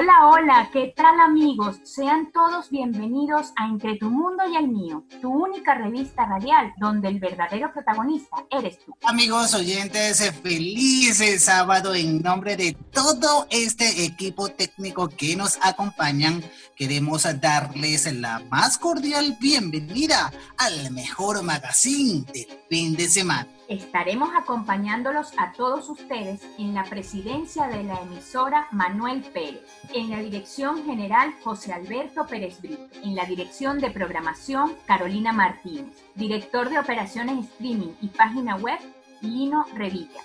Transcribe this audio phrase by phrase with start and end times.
[0.00, 1.76] Hola, hola, ¿qué tal amigos?
[1.82, 7.08] Sean todos bienvenidos a Entre tu mundo y el mío, tu única revista radial donde
[7.08, 8.94] el verdadero protagonista eres tú.
[9.04, 16.42] Amigos oyentes, feliz sábado en nombre de todo este equipo técnico que nos acompañan.
[16.76, 23.48] Queremos darles la más cordial bienvenida al mejor magazine del fin de semana.
[23.70, 29.62] Estaremos acompañándolos a todos ustedes en la presidencia de la emisora Manuel Pérez,
[29.94, 35.86] en la dirección general José Alberto Pérez Brito, en la dirección de programación Carolina Martínez,
[36.16, 38.78] director de operaciones streaming y página web
[39.20, 40.20] Lino Revilla,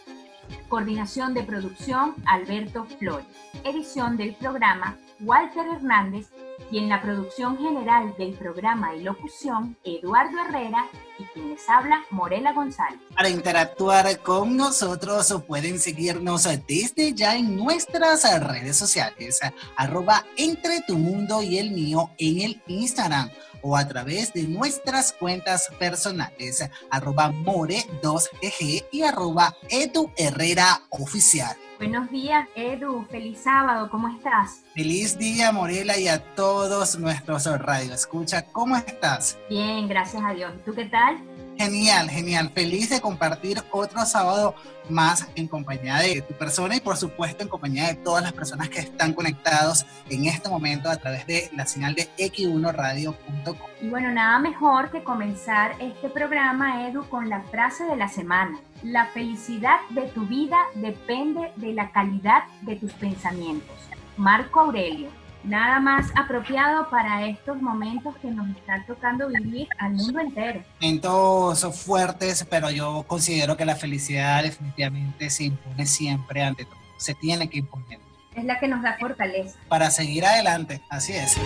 [0.70, 3.27] coordinación de producción Alberto Flores,
[3.63, 6.30] edición del programa Walter Hernández
[6.72, 10.88] y en la producción general del programa y locución Eduardo Herrera
[11.20, 13.00] y quien les habla Morela González.
[13.16, 19.39] Para interactuar con nosotros pueden seguirnos desde ya en nuestras redes sociales,
[19.75, 23.30] arroba entre tu mundo y el mío en el Instagram
[23.66, 31.57] o a través de nuestras cuentas personales, arroba more2gg y arroba edu herrera oficial.
[31.80, 33.05] Buenos días, Edu.
[33.09, 33.89] Feliz sábado.
[33.89, 34.61] ¿Cómo estás?
[34.73, 37.94] Feliz día, Morela, y a todos nuestros radio.
[37.94, 39.38] Escucha, ¿cómo estás?
[39.49, 40.53] Bien, gracias a Dios.
[40.63, 41.17] ¿Tú qué tal?
[41.58, 42.52] Genial, genial.
[42.53, 44.56] Feliz de compartir otro sábado
[44.89, 48.70] más en compañía de tu persona y por supuesto en compañía de todas las personas
[48.70, 53.70] que están conectados en este momento a través de la señal de x1radio.com.
[53.81, 58.59] Y bueno, nada mejor que comenzar este programa, Edu, con la frase de la semana.
[58.84, 63.75] La felicidad de tu vida depende de la calidad de tus pensamientos.
[64.17, 65.09] Marco Aurelio
[65.45, 70.63] nada más apropiado para estos momentos que nos están tocando vivir al mundo entero.
[70.81, 76.79] Momentos fuertes, pero yo considero que la felicidad definitivamente se impone siempre ante todo.
[76.97, 77.99] Se tiene que imponer.
[78.35, 79.57] Es la que nos da fortaleza.
[79.69, 81.38] Para seguir adelante, así es.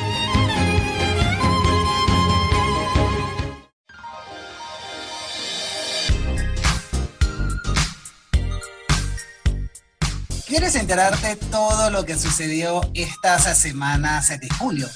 [10.49, 14.87] ¿Quieres enterarte de todo lo que sucedió estas semanas de julio?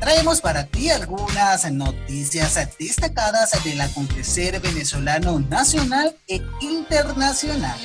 [0.00, 7.78] Traemos para ti algunas noticias destacadas del acontecer venezolano nacional e internacional.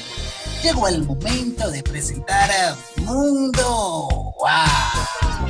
[0.63, 4.07] Llegó el momento de presentar a Mundo.
[4.39, 5.48] ¡Wow!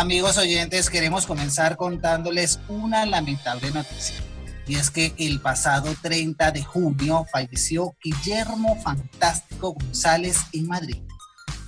[0.00, 4.16] Amigos oyentes, queremos comenzar contándoles una lamentable noticia.
[4.66, 11.02] Y es que el pasado 30 de junio falleció Guillermo Fantástico González en Madrid,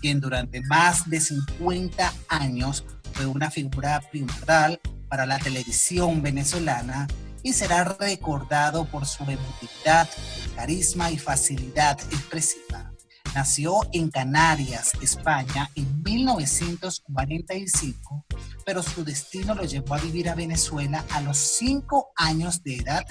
[0.00, 7.08] quien durante más de 50 años fue una figura primordial para la televisión venezolana
[7.42, 10.08] y será recordado por su emotividad,
[10.56, 12.91] carisma y facilidad expresiva.
[13.34, 18.26] Nació en Canarias, España, en 1945,
[18.66, 23.06] pero su destino lo llevó a vivir a Venezuela a los cinco años de edad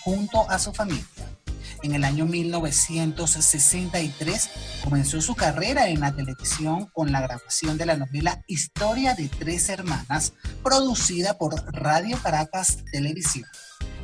[0.00, 1.04] junto a su familia.
[1.82, 4.50] En el año 1963
[4.82, 9.68] comenzó su carrera en la televisión con la grabación de la novela Historia de tres
[9.68, 10.32] hermanas,
[10.62, 13.46] producida por Radio Caracas Televisión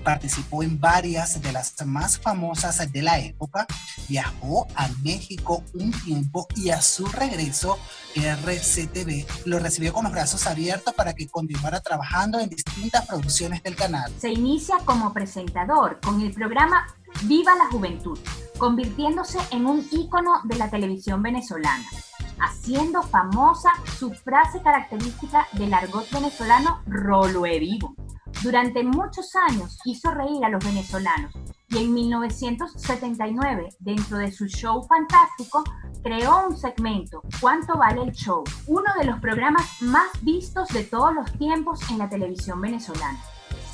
[0.03, 3.67] participó en varias de las más famosas de la época,
[4.09, 7.79] viajó a México un tiempo y a su regreso
[8.15, 13.77] RCTV lo recibió con los brazos abiertos para que continuara trabajando en distintas producciones del
[13.77, 14.13] canal.
[14.19, 16.87] Se inicia como presentador con el programa
[17.25, 18.19] Viva la Juventud,
[18.59, 21.85] convirtiéndose en un ícono de la televisión venezolana
[22.39, 27.95] haciendo famosa su frase característica del argot venezolano Rolo vivo
[28.43, 31.33] durante muchos años hizo reír a los venezolanos
[31.69, 35.63] y en 1979, dentro de su show fantástico,
[36.03, 38.43] creó un segmento, ¿Cuánto vale el show?
[38.67, 43.19] Uno de los programas más vistos de todos los tiempos en la televisión venezolana,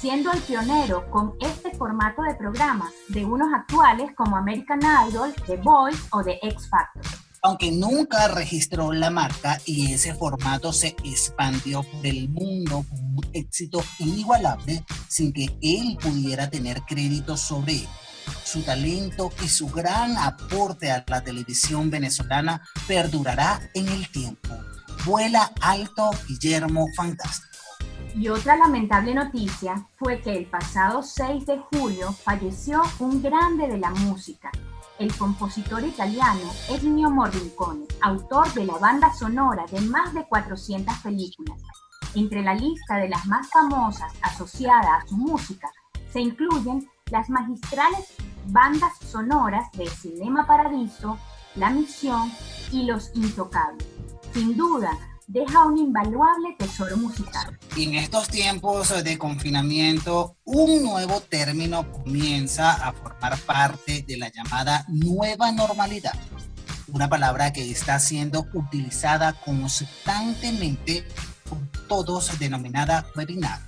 [0.01, 5.57] siendo el pionero con este formato de programa de unos actuales como American Idol, The
[5.57, 7.03] Voice o The X Factor
[7.43, 13.27] aunque nunca registró la marca y ese formato se expandió por el mundo con un
[13.33, 17.89] éxito inigualable sin que él pudiera tener crédito sobre él.
[18.45, 24.49] Su talento y su gran aporte a la televisión venezolana perdurará en el tiempo.
[25.05, 27.48] Vuela alto Guillermo Fantástico.
[28.19, 33.79] Y otra lamentable noticia fue que el pasado 6 de julio falleció un grande de
[33.79, 34.51] la música,
[34.99, 41.63] el compositor italiano Ennio Morricone, autor de la banda sonora de más de 400 películas.
[42.17, 45.71] Entre la lista de las más famosas asociadas a su música
[46.13, 48.15] se incluyen las magistrales
[48.47, 51.19] bandas sonoras de Cinema Paradiso,
[51.55, 52.33] La Misión
[52.73, 53.87] y Los Intocables.
[54.33, 54.91] Sin duda,
[55.29, 57.59] deja un invaluable tesoro musical.
[57.77, 64.87] En estos tiempos de confinamiento, un nuevo término comienza a formar parte de la llamada
[64.89, 66.15] nueva normalidad.
[66.89, 71.07] Una palabra que está siendo utilizada constantemente
[71.49, 73.61] por todos denominada webinar,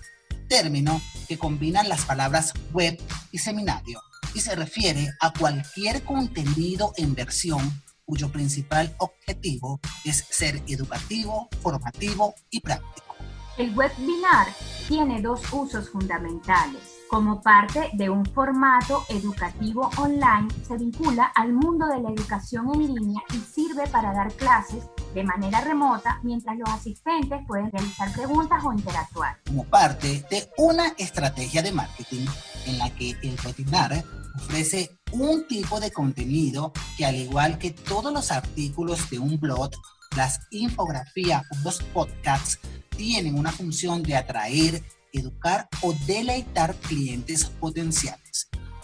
[0.49, 2.99] término que combina las palabras web
[3.31, 4.01] y seminario
[4.35, 12.35] y se refiere a cualquier contenido en versión cuyo principal objetivo es ser educativo, formativo
[12.51, 13.15] y práctico.
[13.57, 14.49] El webinar
[14.89, 16.83] tiene dos usos fundamentales.
[17.09, 22.95] Como parte de un formato educativo online, se vincula al mundo de la educación en
[22.95, 28.63] línea y sirve para dar clases de manera remota mientras los asistentes pueden realizar preguntas
[28.65, 29.39] o interactuar.
[29.47, 32.27] Como parte de una estrategia de marketing
[32.67, 34.05] en la que el webinar
[34.37, 39.71] ofrece un tipo de contenido que al igual que todos los artículos de un blog,
[40.17, 42.59] las infografías o los podcasts
[42.97, 44.83] tienen una función de atraer,
[45.13, 48.20] educar o deleitar clientes potenciales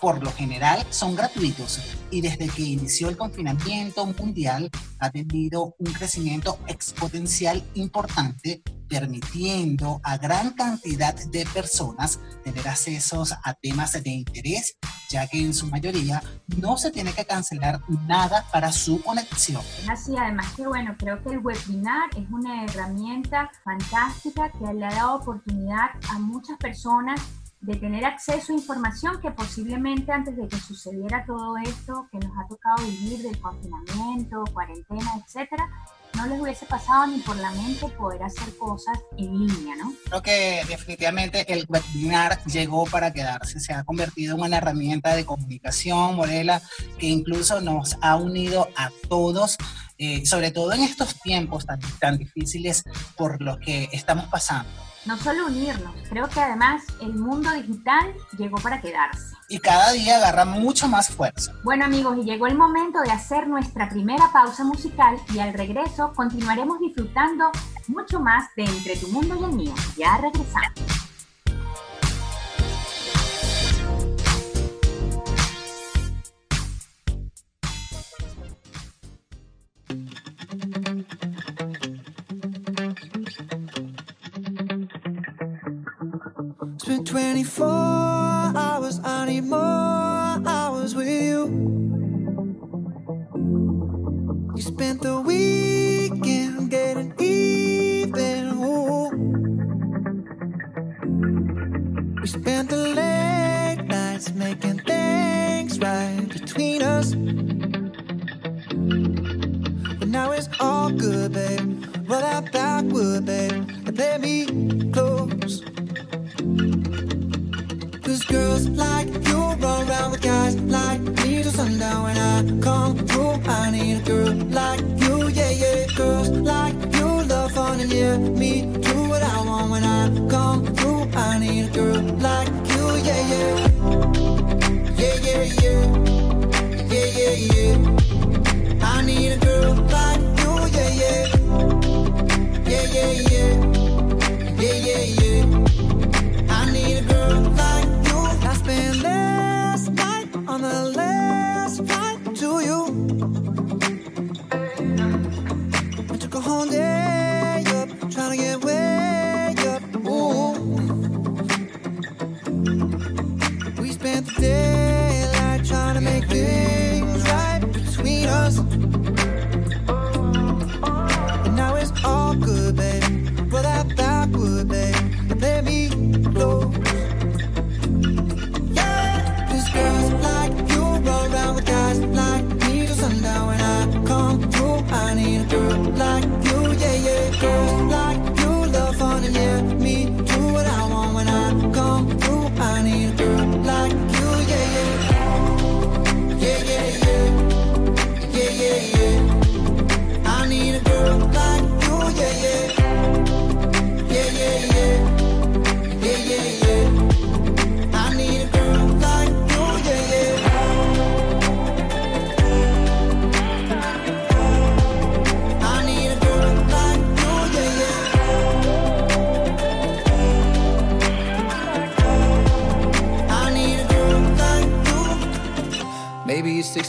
[0.00, 5.92] por lo general son gratuitos y desde que inició el confinamiento mundial ha tenido un
[5.92, 14.76] crecimiento exponencial importante, permitiendo a gran cantidad de personas tener accesos a temas de interés,
[15.10, 16.22] ya que en su mayoría
[16.56, 19.62] no se tiene que cancelar nada para su conexión.
[19.88, 24.90] Así, además que bueno, creo que el webinar es una herramienta fantástica que le ha
[24.90, 27.20] dado oportunidad a muchas personas
[27.60, 32.32] de tener acceso a información que posiblemente antes de que sucediera todo esto que nos
[32.38, 35.68] ha tocado vivir del confinamiento, cuarentena, etcétera,
[36.14, 39.92] no les hubiese pasado ni por la mente poder hacer cosas en línea, ¿no?
[40.04, 45.24] Creo que definitivamente el webinar llegó para quedarse, se ha convertido en una herramienta de
[45.24, 46.62] comunicación, Morela,
[46.98, 49.56] que incluso nos ha unido a todos
[49.98, 52.84] eh, sobre todo en estos tiempos tan, tan difíciles
[53.16, 54.70] por los que estamos pasando
[55.06, 59.34] no solo unirnos, creo que además el mundo digital llegó para quedarse.
[59.48, 61.52] Y cada día agarra mucho más fuerza.
[61.62, 66.12] Bueno amigos, y llegó el momento de hacer nuestra primera pausa musical y al regreso
[66.14, 67.50] continuaremos disfrutando
[67.86, 69.74] mucho más de Entre tu mundo y el mío.
[69.96, 70.95] Ya regresamos.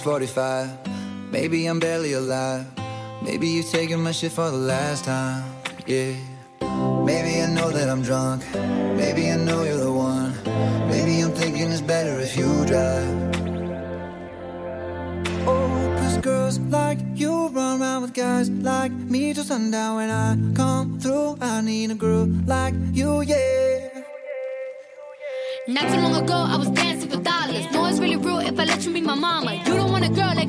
[0.08, 0.70] 6:45.
[1.32, 2.66] Maybe I'm barely alive.
[3.22, 5.44] Maybe you're taking my shit for the last time.
[5.86, 6.14] Yeah.
[7.10, 8.42] Maybe I know that I'm drunk.
[9.02, 10.32] Maybe I know you're the one.
[10.88, 13.10] Maybe I'm thinking it's better if you drive.
[15.46, 19.98] Oh, girls like you run around with guys like me till sundown.
[19.98, 23.88] When I come through, I need a girl like you, yeah.
[25.68, 27.66] Not too long ago, I was dancing for dollars.
[27.74, 29.52] No, it's really real if I let you be my mama.
[29.66, 29.97] You don't want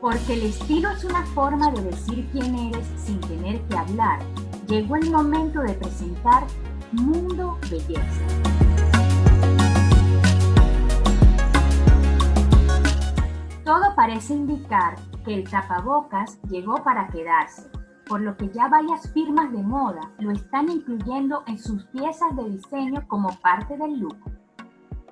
[0.00, 4.20] Porque el estilo es una forma de decir quién eres sin tener que hablar.
[4.66, 6.46] Llegó el momento de presentar
[6.92, 8.24] Mundo Belleza.
[13.62, 17.70] Todo parece indicar que el tapabocas llegó para quedarse,
[18.06, 22.48] por lo que ya varias firmas de moda lo están incluyendo en sus piezas de
[22.48, 24.16] diseño como parte del look.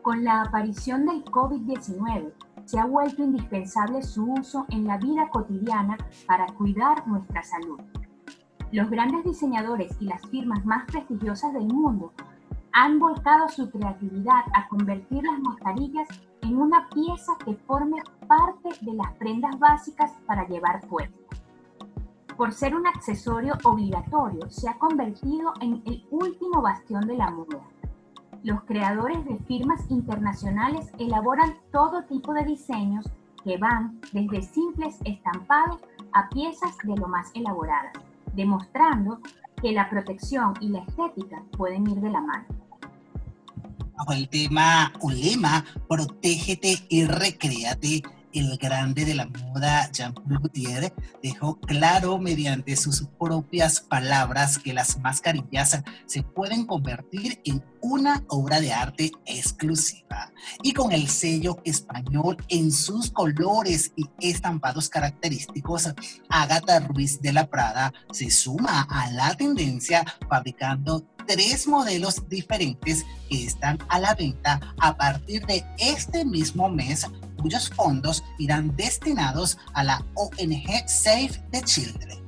[0.01, 2.33] Con la aparición del COVID-19,
[2.69, 5.97] se ha vuelto indispensable su uso en la vida cotidiana
[6.27, 7.81] para cuidar nuestra salud.
[8.73, 12.13] Los grandes diseñadores y las firmas más prestigiosas del mundo
[12.73, 16.09] han volcado su creatividad a convertir las mascarillas
[16.43, 21.41] en una pieza que forme parte de las prendas básicas para llevar puestas.
[22.37, 27.63] Por ser un accesorio obligatorio, se ha convertido en el último bastión de la moda.
[28.45, 33.05] Los creadores de firmas internacionales elaboran todo tipo de diseños
[33.43, 35.81] que van desde simples estampados
[36.13, 37.93] a piezas de lo más elaboradas,
[38.35, 39.21] demostrando
[39.61, 42.45] que la protección y la estética pueden ir de la mano.
[43.97, 50.93] Bajo el tema o lema, protégete y recréate, el grande de la moda Jean-Paul Gaultier
[51.23, 58.61] dejó claro mediante sus propias palabras que las mascarillas se pueden convertir en una obra
[58.61, 60.33] de arte exclusiva.
[60.63, 65.95] Y con el sello español en sus colores y estampados característicos,
[66.29, 73.45] Agatha Ruiz de la Prada se suma a la tendencia fabricando tres modelos diferentes que
[73.45, 77.07] están a la venta a partir de este mismo mes
[77.39, 82.19] cuyos fondos irán destinados a la ONG Save the Children.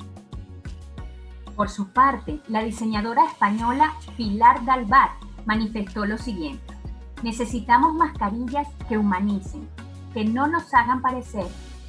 [1.57, 5.11] Por su parte, la diseñadora española Pilar Dalbat
[5.45, 6.75] manifestó lo siguiente.
[7.23, 9.69] Necesitamos mascarillas que humanicen,
[10.14, 11.47] que no nos hagan parecer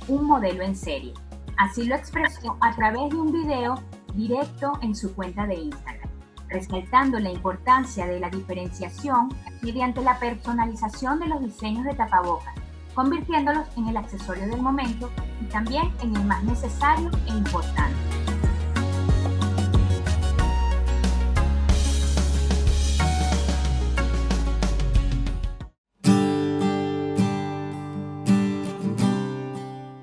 [0.08, 1.14] un modelo en serie.
[1.58, 3.76] Así lo expresó a través de un video
[4.14, 6.10] directo en su cuenta de Instagram,
[6.50, 9.30] resaltando la importancia de la diferenciación
[9.62, 12.56] mediante la personalización de los diseños de tapabocas,
[12.94, 15.10] convirtiéndolos en el accesorio del momento
[15.42, 17.98] y también en el más necesario e importante.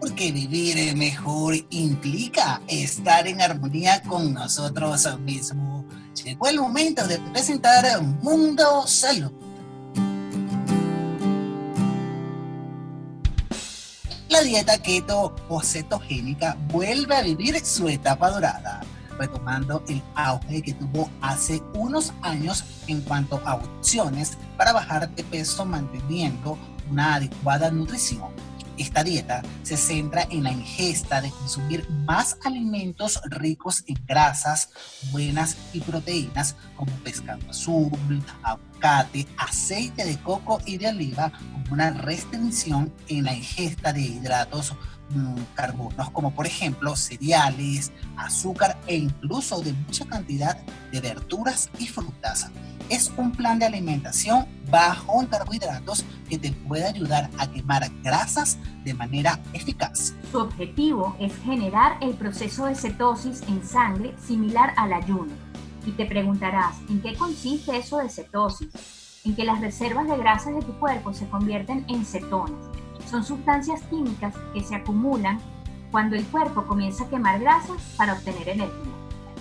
[0.01, 5.85] Porque vivir mejor implica estar en armonía con nosotros mismos.
[6.25, 9.48] Llegó el momento de presentar Mundo Salud.
[14.29, 18.83] La dieta keto o cetogénica vuelve a vivir su etapa dorada,
[19.19, 25.25] retomando el auge que tuvo hace unos años en cuanto a opciones para bajar de
[25.25, 26.59] peso manteniendo
[26.91, 28.48] una adecuada nutrición.
[28.79, 34.71] Esta dieta se centra en la ingesta de consumir más alimentos ricos en grasas
[35.11, 37.91] buenas y proteínas como pescado azul,
[38.43, 44.75] aguacate, aceite de coco y de oliva, con una restricción en la ingesta de hidratos
[45.55, 50.57] carbonos como por ejemplo cereales, azúcar e incluso de mucha cantidad
[50.93, 52.51] de verduras y frutas.
[52.89, 58.59] Es un plan de alimentación bajo en carbohidratos que te puede ayudar a quemar grasas
[58.85, 60.15] de manera eficaz.
[60.31, 65.33] Su objetivo es generar el proceso de cetosis en sangre similar al ayuno.
[65.87, 69.21] Y te preguntarás, ¿en qué consiste eso de cetosis?
[69.25, 72.67] En que las reservas de grasas de tu cuerpo se convierten en cetonas.
[73.11, 75.41] Son sustancias químicas que se acumulan
[75.91, 78.99] cuando el cuerpo comienza a quemar grasas para obtener energía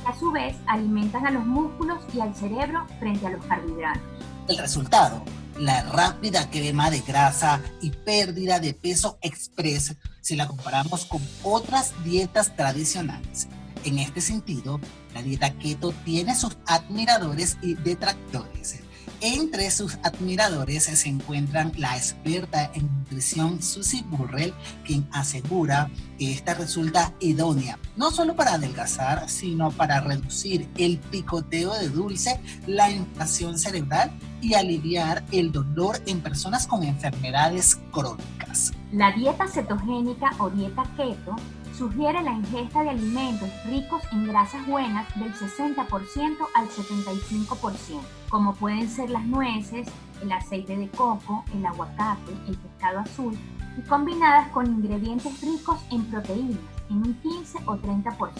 [0.07, 4.16] a su vez alimentan a los músculos y al cerebro frente a los carbohidratos.
[4.47, 5.23] El resultado,
[5.59, 11.93] la rápida quema de grasa y pérdida de peso express si la comparamos con otras
[12.05, 13.49] dietas tradicionales.
[13.83, 14.79] En este sentido,
[15.13, 18.86] la dieta keto tiene sus admiradores y detractores.
[19.19, 24.53] Entre sus admiradores se encuentran la experta en nutrición Susie Burrell,
[24.85, 31.73] quien asegura que esta resulta idónea no solo para adelgazar, sino para reducir el picoteo
[31.73, 38.71] de dulce, la inflación cerebral y aliviar el dolor en personas con enfermedades crónicas.
[38.91, 41.35] La dieta cetogénica o dieta keto
[41.77, 48.89] sugiere la ingesta de alimentos ricos en grasas buenas del 60% al 75%, como pueden
[48.89, 49.87] ser las nueces,
[50.23, 53.37] el aceite de coco, el aguacate, el pescado azul,
[53.77, 56.57] y combinadas con ingredientes ricos en proteínas,
[56.89, 58.31] en un 15 o 30%.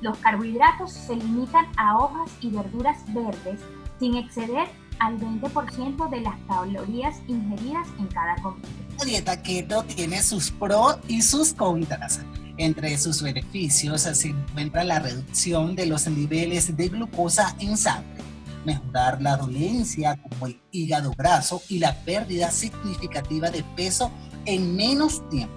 [0.00, 3.60] Los carbohidratos se limitan a hojas y verduras verdes
[3.98, 4.68] sin exceder
[5.00, 8.68] al 20% de las calorías ingeridas en cada comida.
[8.98, 12.20] La dieta keto tiene sus pros y sus contras.
[12.56, 18.22] Entre sus beneficios se encuentra la reducción de los niveles de glucosa en sangre,
[18.64, 24.10] mejorar la dolencia como el hígado graso y la pérdida significativa de peso
[24.44, 25.54] en menos tiempo.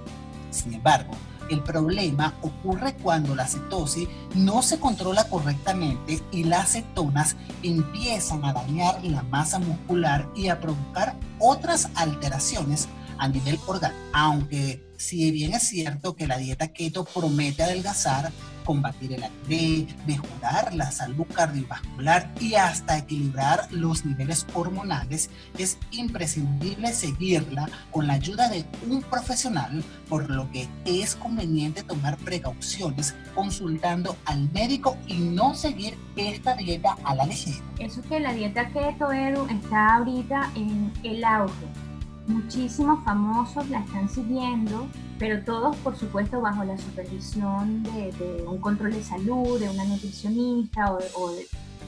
[0.51, 1.11] Sin embargo,
[1.51, 8.53] el problema ocurre cuando la cetosis no se controla correctamente y las cetonas empiezan a
[8.53, 12.87] dañar la masa muscular y a provocar otras alteraciones
[13.17, 13.99] a nivel orgánico.
[14.13, 18.31] Aunque si bien es cierto que la dieta keto promete adelgazar,
[18.63, 26.93] combatir el acné, mejorar la salud cardiovascular y hasta equilibrar los niveles hormonales, es imprescindible
[26.93, 34.15] seguirla con la ayuda de un profesional, por lo que es conveniente tomar precauciones consultando
[34.25, 37.63] al médico y no seguir esta dieta a la ligera.
[37.79, 41.90] Eso que la dieta keto, Edu, está ahorita en el auge
[42.27, 44.87] muchísimos famosos la están siguiendo,
[45.19, 50.91] pero todos, por supuesto, bajo la supervisión de, un control de salud, de una nutricionista,
[50.91, 51.31] o,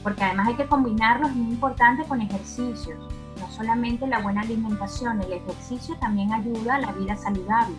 [0.02, 3.00] porque además hay que combinarlos, es muy importante, con ejercicios.
[3.40, 7.76] No solamente la buena alimentación, el ejercicio también ayuda a la vida saludable.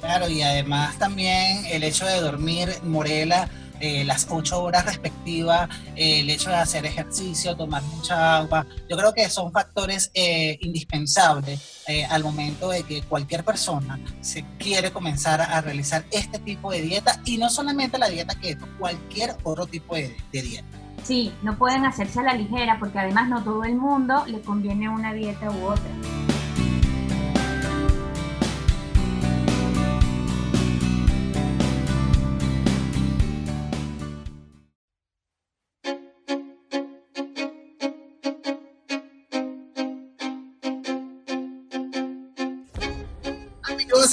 [0.00, 3.50] Claro, y además también el hecho de dormir, Morela,
[3.80, 8.96] eh, las ocho horas respectivas, eh, el hecho de hacer ejercicio, tomar mucha agua, yo
[8.96, 15.40] creo que son factores eh, indispensables al momento de que cualquier persona se quiere comenzar
[15.40, 19.96] a realizar este tipo de dieta y no solamente la dieta keto, cualquier otro tipo
[19.96, 20.68] de, de dieta.
[21.02, 24.88] Sí, no pueden hacerse a la ligera porque además no todo el mundo le conviene
[24.88, 26.39] una dieta u otra.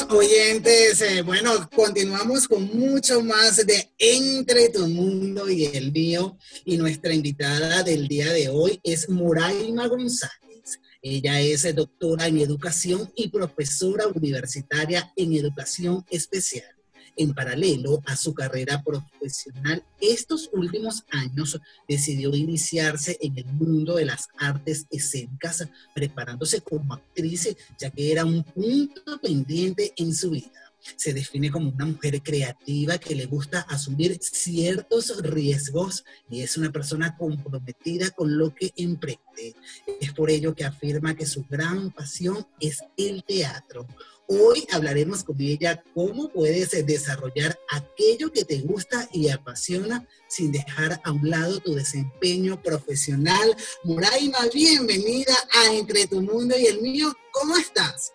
[0.03, 6.37] Oyentes, eh, bueno, continuamos con mucho más de Entre tu mundo y el mío.
[6.65, 10.79] Y nuestra invitada del día de hoy es Moraima González.
[11.01, 16.76] Ella es doctora en educación y profesora universitaria en educación especial
[17.17, 24.05] en paralelo a su carrera profesional, estos últimos años decidió iniciarse en el mundo de
[24.05, 30.51] las artes escénicas, preparándose como actriz, ya que era un punto pendiente en su vida.
[30.95, 36.71] Se define como una mujer creativa que le gusta asumir ciertos riesgos y es una
[36.71, 39.55] persona comprometida con lo que emprende.
[39.99, 43.87] Es por ello que afirma que su gran pasión es el teatro
[44.29, 50.99] Hoy hablaremos con ella cómo puedes desarrollar aquello que te gusta y apasiona sin dejar
[51.05, 53.55] a un lado tu desempeño profesional.
[53.85, 57.13] Moraima, bienvenida a Entre tu Mundo y el Mío.
[57.31, 58.11] ¿Cómo estás?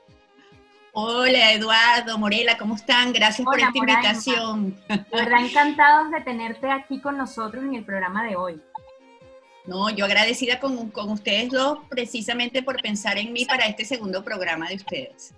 [0.93, 3.15] Hola Eduardo, Morela, ¿cómo están?
[3.15, 3.93] Gracias por esta Moraima.
[3.95, 4.79] invitación.
[4.89, 8.61] De verdad encantados de tenerte aquí con nosotros en el programa de hoy.
[9.65, 14.23] No, yo agradecida con, con ustedes dos precisamente por pensar en mí para este segundo
[14.23, 15.33] programa de ustedes.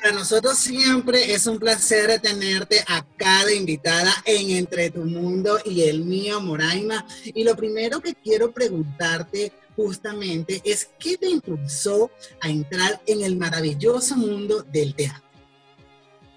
[0.00, 5.82] Para nosotros siempre es un placer tenerte acá de invitada en Entre tu Mundo y
[5.82, 7.04] el mío, Moraima.
[7.24, 13.36] Y lo primero que quiero preguntarte justamente es qué te impulsó a entrar en el
[13.36, 15.22] maravilloso mundo del teatro.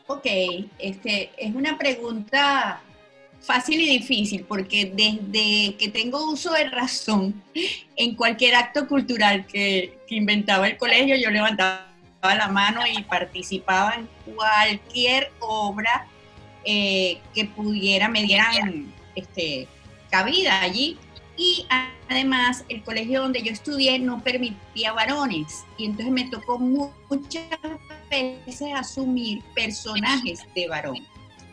[0.07, 0.25] Ok,
[0.79, 2.81] este, es una pregunta
[3.41, 7.43] fácil y difícil porque desde que tengo uso de razón,
[7.95, 11.90] en cualquier acto cultural que, que inventaba el colegio, yo levantaba
[12.23, 16.07] la mano y participaba en cualquier obra
[16.63, 19.67] eh, que pudiera, me dieran este,
[20.09, 20.97] cabida allí.
[21.37, 21.65] Y
[22.09, 27.45] además el colegio donde yo estudié no permitía varones y entonces me tocó mu- muchas
[28.09, 30.97] veces asumir personajes de varón.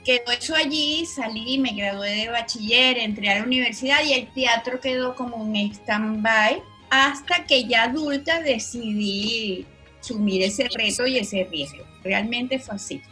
[0.04, 4.80] Quedó eso allí, salí, me gradué de bachiller, entré a la universidad y el teatro
[4.80, 9.66] quedó como un stand-by hasta que ya adulta decidí
[10.08, 11.84] asumir ese reto y ese riesgo.
[12.02, 13.02] Realmente fue así.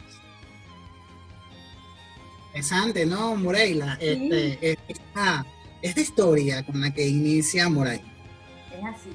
[2.47, 3.97] Interesante, ¿no, Moreila?
[4.01, 5.45] Este, esta,
[5.81, 8.07] esta historia con la que inicia Moraima.
[8.71, 9.09] Es así.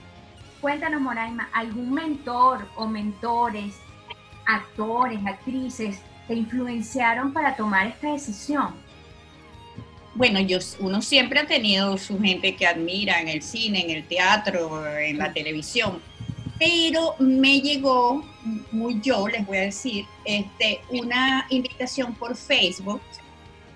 [0.61, 3.75] Cuéntanos, Moraima, ¿algún mentor o mentores,
[4.47, 8.75] actores, actrices, te influenciaron para tomar esta decisión?
[10.15, 14.07] Bueno, yo, uno siempre ha tenido su gente que admira en el cine, en el
[14.07, 16.01] teatro, en la televisión,
[16.63, 18.25] pero me llegó,
[18.71, 23.03] muy yo les voy a decir, este, una invitación por Facebook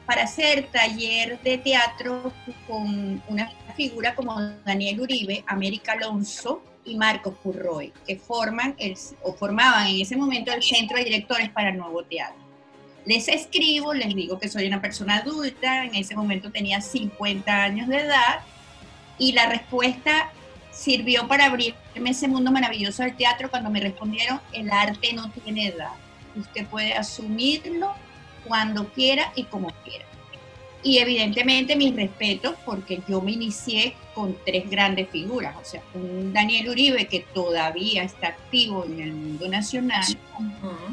[0.06, 2.32] para hacer taller de teatro
[2.68, 9.32] con una figura como Daniel Uribe, América Alonso y Marcos Purroy, que forman el, o
[9.32, 12.38] formaban en ese momento el Centro de Directores para el Nuevo Teatro.
[13.04, 17.88] Les escribo, les digo que soy una persona adulta, en ese momento tenía 50 años
[17.88, 18.42] de edad,
[19.18, 20.30] y la respuesta
[20.76, 25.68] sirvió para abrirme ese mundo maravilloso del teatro cuando me respondieron, el arte no tiene
[25.68, 25.92] edad,
[26.36, 27.94] usted puede asumirlo
[28.46, 30.04] cuando quiera y como quiera.
[30.82, 36.32] Y evidentemente mis respetos porque yo me inicié con tres grandes figuras, o sea, un
[36.32, 40.04] Daniel Uribe que todavía está activo en el mundo nacional,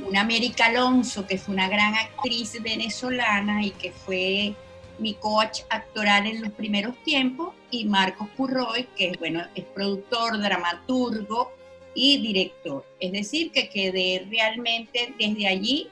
[0.07, 4.55] una América Alonso que fue una gran actriz venezolana y que fue
[4.99, 11.51] mi coach actoral en los primeros tiempos, y Marcos Purroy, que bueno, es productor, dramaturgo
[11.95, 12.85] y director.
[12.99, 15.89] Es decir, que quedé realmente desde allí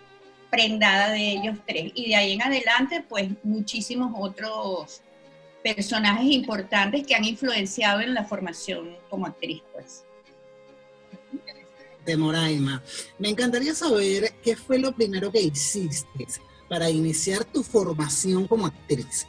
[0.50, 1.92] prendada de ellos tres.
[1.96, 5.02] Y de ahí en adelante, pues muchísimos otros
[5.64, 10.04] personajes importantes que han influenciado en la formación como actriz, pues.
[12.06, 12.82] De Moraima,
[13.20, 16.26] me encantaría saber qué fue lo primero que hiciste
[16.72, 19.28] para iniciar tu formación como actriz.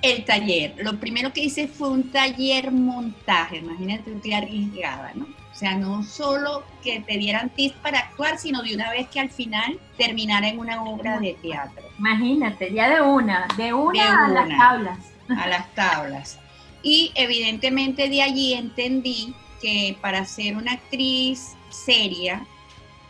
[0.00, 0.76] El taller.
[0.78, 3.56] Lo primero que hice fue un taller montaje.
[3.56, 5.24] Imagínate qué arriesgada, ¿no?
[5.24, 9.18] O sea, no solo que te dieran tips para actuar, sino de una vez que
[9.18, 14.08] al final terminara en una obra de teatro, Imagínate, ya de una, de una De
[14.08, 14.98] a las tablas.
[15.30, 16.38] a las tablas.
[16.84, 22.46] Y evidentemente de allí entendí que para ser una actriz seria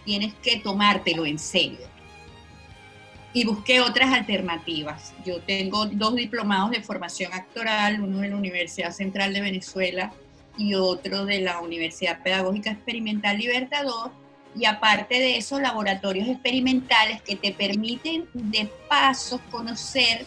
[0.06, 1.86] tienes que tomártelo en serio.
[3.34, 5.12] Y busqué otras alternativas.
[5.26, 10.10] Yo tengo dos diplomados de formación actoral, uno de la Universidad Central de Venezuela
[10.56, 14.10] y otro de la Universidad Pedagógica Experimental Libertador.
[14.58, 20.24] Y aparte de eso, laboratorios experimentales que te permiten de paso conocer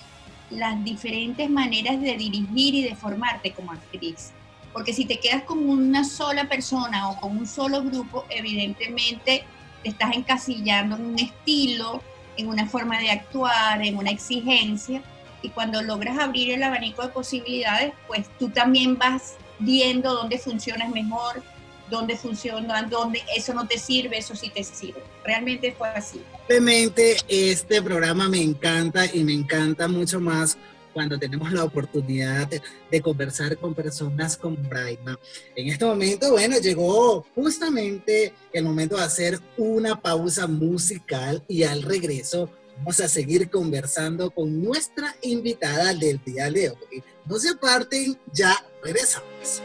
[0.52, 4.32] las diferentes maneras de dirigir y de formarte como actriz.
[4.72, 9.46] Porque si te quedas con una sola persona o con un solo grupo, evidentemente
[9.84, 12.02] te estás encasillando en un estilo,
[12.38, 15.02] en una forma de actuar, en una exigencia.
[15.42, 20.90] Y cuando logras abrir el abanico de posibilidades, pues tú también vas viendo dónde funcionas
[20.90, 21.42] mejor,
[21.90, 25.04] dónde funciona, dónde eso no te sirve, eso sí te sirve.
[25.24, 26.22] Realmente fue así.
[26.48, 30.58] Simplemente este programa me encanta y me encanta mucho más
[30.94, 35.20] cuando tenemos la oportunidad de, de conversar con personas como Braima.
[35.56, 41.84] En este momento, bueno, llegó justamente el momento de hacer una pausa musical y al
[41.84, 47.04] regreso vamos a seguir conversando con nuestra invitada del día de hoy.
[47.26, 49.62] No se aparten, ya regresamos.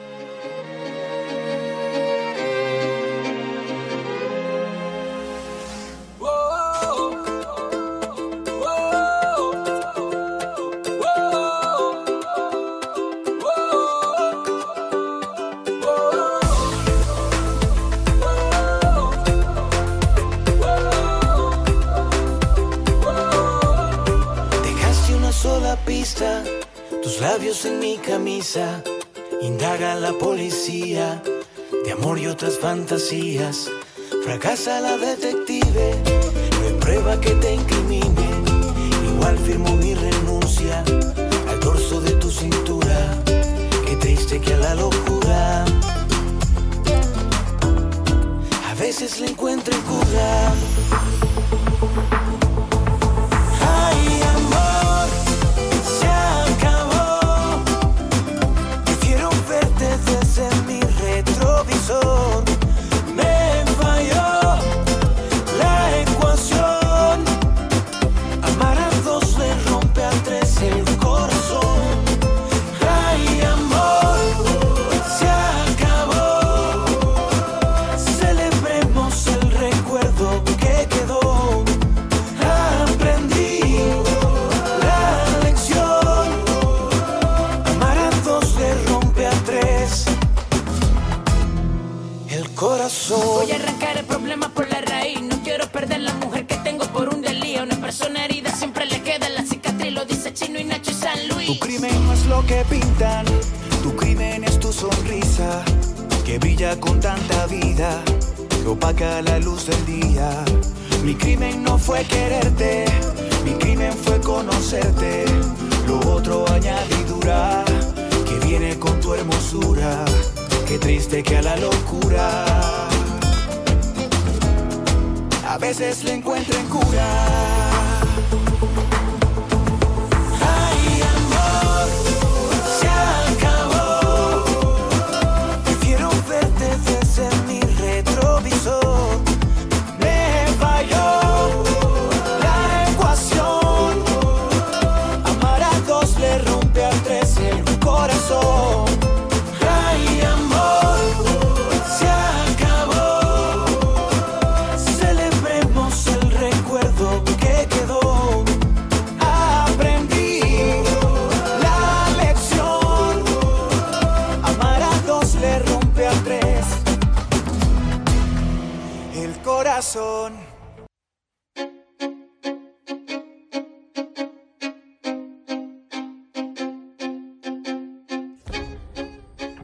[27.20, 28.82] Labios en mi camisa,
[29.40, 31.22] indaga la policía
[31.84, 33.70] de amor y otras fantasías.
[34.24, 35.94] Fracasa la detective,
[36.60, 38.28] no hay prueba que te incrimine.
[39.10, 40.84] Igual firmo mi renuncia
[41.48, 42.98] al dorso de tu cintura.
[43.86, 45.64] Qué triste que a la locura
[48.70, 50.73] a veces le encuentro cura.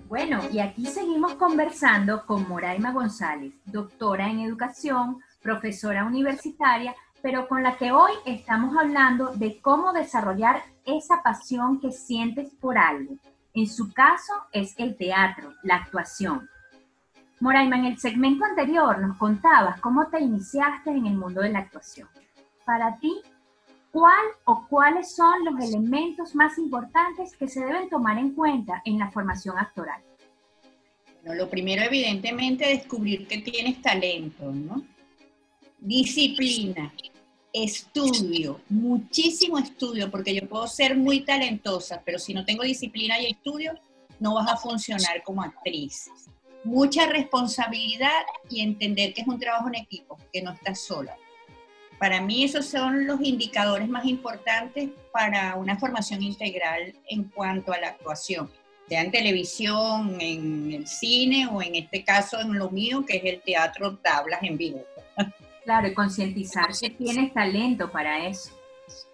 [0.08, 7.62] Bueno, y aquí seguimos conversando con Moraima González, doctora en educación, profesora universitaria, pero con
[7.62, 13.14] la que hoy estamos hablando de cómo desarrollar esa pasión que sientes por algo.
[13.54, 16.48] En su caso es el teatro, la actuación.
[17.40, 21.60] Moraima, en el segmento anterior nos contabas cómo te iniciaste en el mundo de la
[21.60, 22.06] actuación.
[22.66, 23.12] Para ti,
[23.90, 28.98] ¿cuál o cuáles son los elementos más importantes que se deben tomar en cuenta en
[28.98, 30.02] la formación actoral?
[31.24, 34.82] Bueno, lo primero, evidentemente, descubrir que tienes talento, ¿no?
[35.78, 36.92] Disciplina,
[37.54, 43.30] estudio, muchísimo estudio, porque yo puedo ser muy talentosa, pero si no tengo disciplina y
[43.30, 43.72] estudio,
[44.18, 46.10] no vas a funcionar como actriz.
[46.64, 51.16] Mucha responsabilidad y entender que es un trabajo en equipo, que no estás sola.
[51.98, 57.78] Para mí esos son los indicadores más importantes para una formación integral en cuanto a
[57.78, 58.50] la actuación,
[58.88, 63.24] sea en televisión, en el cine o en este caso en lo mío, que es
[63.24, 64.82] el teatro tablas en vivo.
[65.64, 68.50] Claro, y concientizar que tienes talento para eso.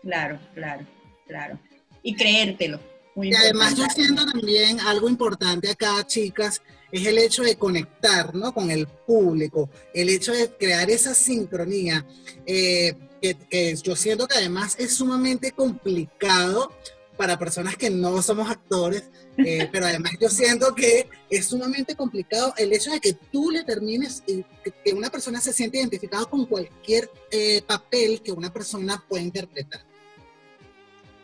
[0.02, 0.87] Claro, claro,
[1.26, 1.59] claro.
[2.02, 2.78] Y creértelo.
[3.16, 8.35] Muy Y además yo siento también algo importante acá, chicas, es el hecho de conectar
[8.35, 8.53] ¿no?
[8.53, 12.07] con el público, el hecho de crear esa sincronía,
[12.46, 16.70] eh, que, que yo siento que además es sumamente complicado
[17.16, 19.05] para personas que no somos actores,
[19.38, 23.64] eh, pero además yo siento que es sumamente complicado el hecho de que tú le
[23.64, 24.44] termines, eh,
[24.85, 29.81] que, una persona se siente identificada con cualquier eh, papel que una persona pueda interpretar.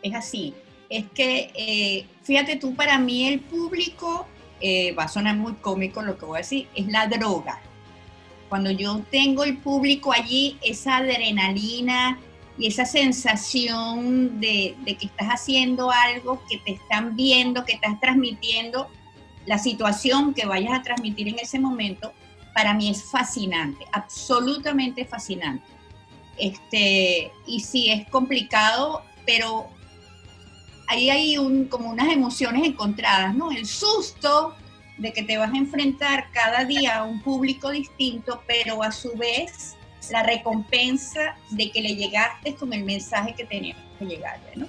[0.01, 0.53] es así.
[0.89, 4.27] Es que, fíjate tú, para mí el público,
[4.65, 7.59] eh, va a sonar muy cómico lo que voy a decir, es la droga.
[8.47, 12.17] Cuando yo tengo el público allí, esa adrenalina
[12.57, 18.87] y esa sensación de, que estás haciendo algo, que te están viendo, que estás transmitiendo
[19.45, 22.13] la situación que vayas a transmitir en ese momento,
[22.53, 25.65] para mí es fascinante, absolutamente fascinante.
[26.37, 29.67] Este, y sí, es complicado, pero
[30.87, 33.51] ahí hay un, como unas emociones encontradas, ¿no?
[33.51, 34.55] El susto
[34.97, 39.13] de que te vas a enfrentar cada día a un público distinto, pero a su
[39.13, 39.75] vez
[40.11, 44.67] la recompensa de que le llegaste con el mensaje que tenías que llegarle, ¿no?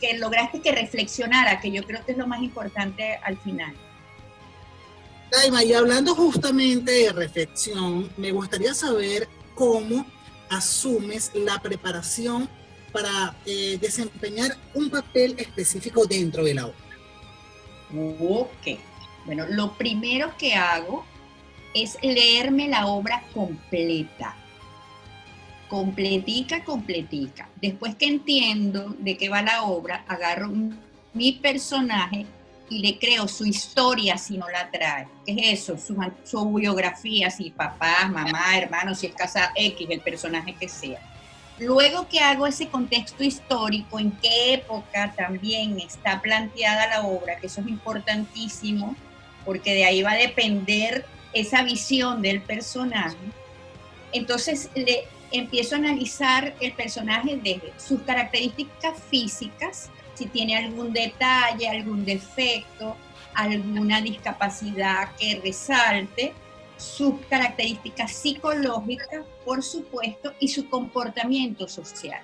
[0.00, 3.74] que lograste que reflexionara, que yo creo que es lo más importante al final.
[5.30, 10.06] Daima, y hablando justamente de reflexión, me gustaría saber cómo
[10.50, 12.48] asumes la preparación
[12.94, 16.76] para eh, desempeñar un papel específico dentro de la obra.
[18.20, 18.78] Ok.
[19.26, 21.04] Bueno, lo primero que hago
[21.74, 24.36] es leerme la obra completa.
[25.68, 27.48] Completica, completica.
[27.60, 30.52] Después que entiendo de qué va la obra, agarro
[31.14, 32.26] mi personaje
[32.70, 35.08] y le creo su historia si no la trae.
[35.26, 35.76] ¿Qué es eso?
[35.76, 41.13] Su, su biografía, si papá, mamá, hermano, si es casa X, el personaje que sea.
[41.58, 47.46] Luego que hago ese contexto histórico, en qué época también está planteada la obra, que
[47.46, 48.96] eso es importantísimo,
[49.44, 53.16] porque de ahí va a depender esa visión del personaje.
[54.12, 61.68] Entonces le empiezo a analizar el personaje desde sus características físicas, si tiene algún detalle,
[61.68, 62.96] algún defecto,
[63.34, 66.32] alguna discapacidad que resalte,
[66.76, 72.22] sus características psicológicas, por supuesto, y su comportamiento social.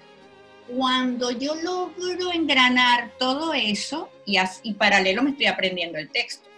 [0.68, 6.48] Cuando yo logro engranar todo eso, y, y paralelo me estoy aprendiendo el texto,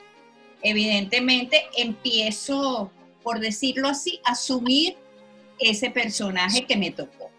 [0.62, 2.90] evidentemente empiezo,
[3.22, 4.96] por decirlo así, a asumir
[5.58, 7.30] ese personaje que me tocó.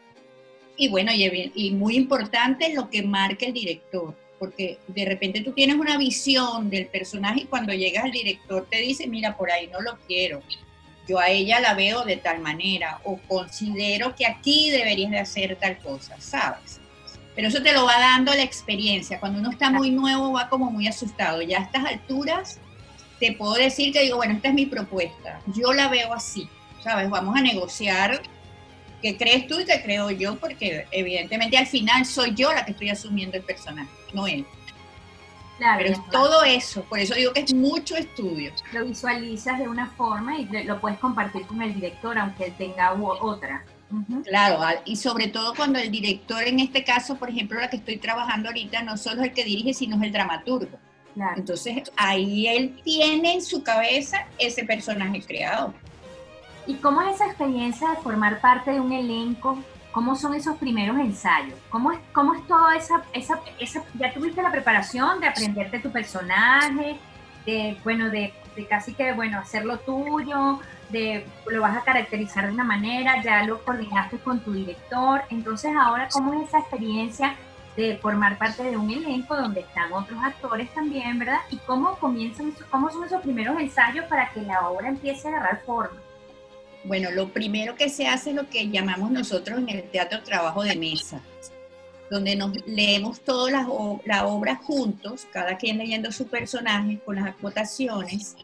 [0.75, 5.53] Y bueno, y, y muy importante lo que marca el director, porque de repente tú
[5.53, 9.67] tienes una visión del personaje y cuando llegas al director te dice, mira, por ahí
[9.67, 10.41] no lo quiero,
[11.07, 15.55] yo a ella la veo de tal manera o considero que aquí deberías de hacer
[15.55, 16.81] tal cosa, ¿sabes?
[17.33, 19.17] Pero eso te lo va dando la experiencia.
[19.17, 21.41] Cuando uno está muy nuevo va como muy asustado.
[21.41, 22.59] Ya a estas alturas
[23.21, 25.39] te puedo decir que digo, bueno, esta es mi propuesta.
[25.55, 26.49] Yo la veo así,
[26.83, 27.09] ¿sabes?
[27.09, 28.21] Vamos a negociar
[29.03, 32.71] qué crees tú y qué creo yo, porque evidentemente al final soy yo la que
[32.71, 34.45] estoy asumiendo el personaje, no él.
[35.57, 38.51] Claro, Pero es todo eso, por eso digo que es mucho estudio.
[38.71, 42.93] lo visualizas de una forma y lo puedes compartir con el director, aunque él tenga
[42.93, 43.63] otra.
[44.25, 47.97] Claro, y sobre todo cuando el director, en este caso, por ejemplo, la que estoy
[47.97, 50.79] trabajando ahorita, no solo es el que dirige, sino es el dramaturgo.
[51.13, 51.35] Claro.
[51.37, 55.75] Entonces ahí él tiene en su cabeza ese personaje creado.
[56.65, 59.57] ¿Y cómo es esa experiencia de formar parte de un elenco?
[59.91, 61.59] ¿Cómo son esos primeros ensayos?
[61.69, 65.91] ¿Cómo es, cómo es toda esa, esa, esa, ya tuviste la preparación de aprenderte tu
[65.91, 66.97] personaje,
[67.45, 72.53] de, bueno, de, de casi que, bueno, hacerlo tuyo, de lo vas a caracterizar de
[72.53, 77.35] una manera, ya lo coordinaste con tu director, entonces ahora, ¿cómo es esa experiencia
[77.75, 81.39] de formar parte de un elenco donde están otros actores también, ¿verdad?
[81.49, 85.61] ¿Y cómo comienzan, cómo son esos primeros ensayos para que la obra empiece a agarrar
[85.65, 85.99] forma?
[86.85, 90.63] Bueno, lo primero que se hace es lo que llamamos nosotros en el teatro trabajo
[90.63, 91.21] de mesa,
[92.11, 93.67] donde nos leemos todas las
[94.05, 98.35] la obra juntos, cada quien leyendo su personaje con las acotaciones,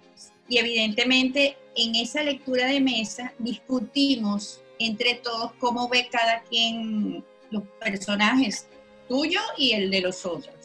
[0.48, 7.64] y evidentemente en esa lectura de mesa discutimos entre todos cómo ve cada quien los
[7.80, 8.68] personajes
[9.10, 10.56] tuyo y el de los otros.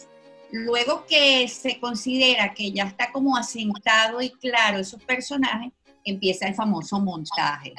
[0.52, 5.72] Luego que se considera que ya está como asentado y claro esos personajes,
[6.04, 7.74] empieza el famoso montaje.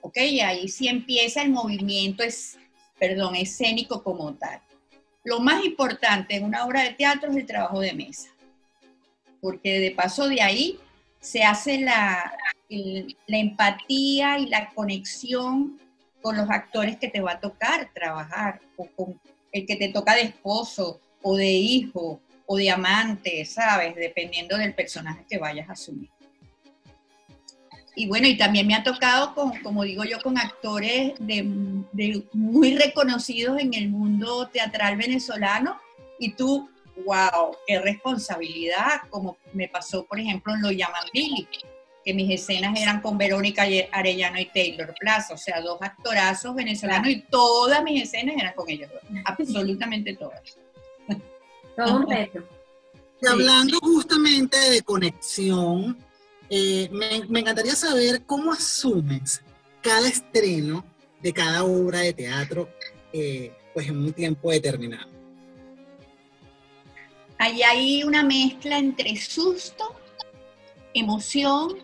[0.00, 0.16] ¿Ok?
[0.18, 2.58] Y ahí sí empieza el movimiento, es,
[2.98, 4.60] perdón, escénico como tal.
[5.24, 8.30] Lo más importante en una obra de teatro es el trabajo de mesa,
[9.40, 10.78] porque de paso de ahí
[11.20, 12.32] se hace la,
[12.68, 15.78] la empatía y la conexión
[16.22, 19.20] con los actores que te va a tocar trabajar, o con
[19.52, 23.94] el que te toca de esposo, o de hijo, o de amante, ¿sabes?
[23.94, 26.10] Dependiendo del personaje que vayas a asumir.
[27.98, 31.44] Y bueno, y también me ha tocado, con, como digo yo, con actores de,
[31.90, 35.76] de muy reconocidos en el mundo teatral venezolano.
[36.20, 36.70] Y tú,
[37.04, 41.48] wow, qué responsabilidad, como me pasó, por ejemplo, en Lo llaman Billy,
[42.04, 47.08] que mis escenas eran con Verónica Arellano y Taylor Plaza, o sea, dos actorazos venezolanos
[47.08, 50.40] y todas mis escenas eran con ellos dos, absolutamente todas.
[51.76, 52.44] Todo un reto.
[53.20, 55.98] Y hablando justamente de conexión,
[56.50, 59.42] eh, me, encantaría saber cómo asumes
[59.82, 60.84] cada estreno
[61.22, 62.68] de cada obra de teatro
[63.12, 65.10] eh, pues en un tiempo determinado.
[67.38, 69.94] Ahí hay una mezcla entre susto,
[70.94, 71.78] emoción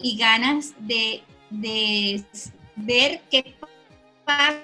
[0.00, 2.24] y ganas de, de
[2.76, 3.54] ver qué
[4.24, 4.60] pasa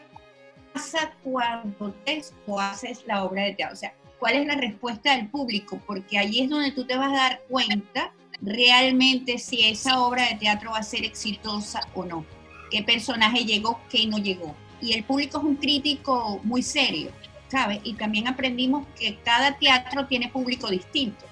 [1.25, 2.23] cuando te
[2.59, 3.75] haces la obra de teatro.
[3.75, 7.13] O sea, cuál es la respuesta del público, porque ahí es donde tú te vas
[7.13, 8.13] a dar cuenta
[8.43, 12.27] realmente si esa obra de teatro va a ser exitosa o no.
[12.71, 14.55] Qué personaje llegó, qué no llegó.
[14.81, 17.11] Y el público es un crítico muy serio.
[17.53, 17.81] ¿sabes?
[17.85, 21.27] Y también aprendimos que cada teatro tiene público distinto.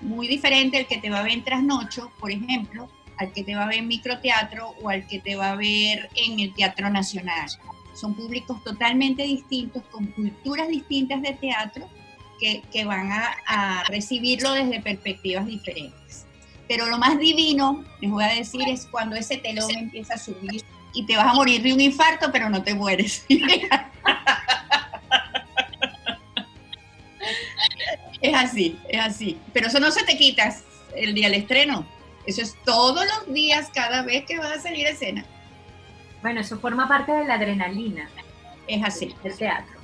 [0.00, 2.88] Muy diferente el que te va a ver en Trasnocho, por ejemplo,
[3.18, 6.08] al que te va a ver en microteatro o al que te va a ver
[6.14, 7.50] en el Teatro Nacional.
[7.94, 11.86] Son públicos totalmente distintos, con culturas distintas de teatro,
[12.40, 16.24] que, van a, a recibirlo desde perspectivas diferentes.
[16.68, 20.62] Pero lo más divino, les voy a decir, es cuando ese telón empieza a subir
[20.92, 23.24] y te vas a morir de un infarto, pero no te mueres.
[28.20, 29.38] es así, es así.
[29.52, 30.54] Pero eso no se te quita
[30.94, 31.86] el día del estreno.
[32.26, 35.24] Eso es todos los días, cada vez que vas a salir a escena.
[36.20, 38.08] Bueno, eso forma parte de la adrenalina
[38.66, 39.14] Es así.
[39.22, 39.78] del teatro.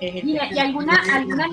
[0.00, 1.46] es el- Mira, y alguna, alguna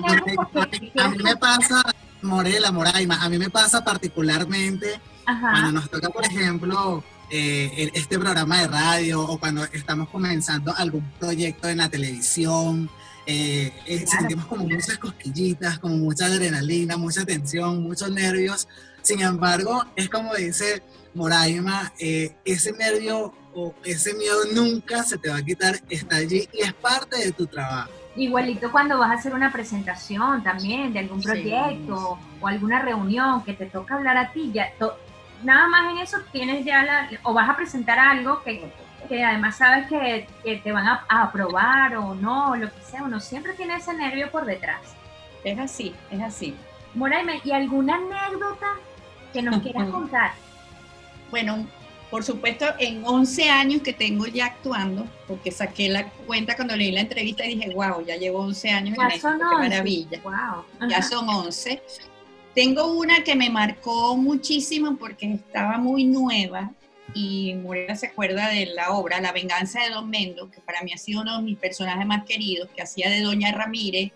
[0.70, 1.82] que A mí me pasa,
[2.26, 7.90] Morela, Moraima, a mí me pasa particularmente cuando Ajá, nos toca, por ejemplo, eh, el-
[7.94, 12.88] este programa de radio o cuando estamos comenzando algún proyecto en la televisión,
[13.26, 14.10] eh, eh, Claro.
[14.20, 18.68] sentimos como muchas cosquillitas, como mucha adrenalina, mucha tensión, muchos nervios.
[19.02, 20.82] Sin embargo, es como dice
[21.14, 26.48] Moraima, eh, ese nervio o ese miedo nunca se te va a quitar, está allí
[26.52, 27.90] y es parte de tu trabajo.
[28.16, 33.42] Igualito cuando vas a hacer una presentación también de algún Sí, proyecto o alguna reunión
[33.44, 34.96] que te toca hablar a ti, ya to-
[35.42, 38.70] nada más en eso tienes ya la, o vas a presentar algo que,
[39.08, 43.02] que además sabes que, que te van a, a aprobar o no, lo que sea,
[43.02, 44.80] uno siempre tiene ese nervio por detrás.
[45.44, 46.56] Es así, es así.
[46.94, 48.66] Moraime, ¿y alguna anécdota
[49.32, 50.32] que nos quieras contar?
[51.30, 51.66] Bueno,
[52.10, 56.92] por supuesto, en 11 años que tengo ya actuando, porque saqué la cuenta cuando leí
[56.92, 59.68] la entrevista y dije, wow, ya llevo 11 años en Ya esto, son qué 11.
[59.68, 60.20] maravilla.
[60.22, 60.88] Wow.
[60.88, 61.82] Ya son 11.
[62.54, 66.70] Tengo una que me marcó muchísimo porque estaba muy nueva
[67.12, 70.92] y Morena se acuerda de la obra La venganza de Don Mendo, que para mí
[70.92, 74.12] ha sido uno de mis personajes más queridos, que hacía de Doña Ramírez,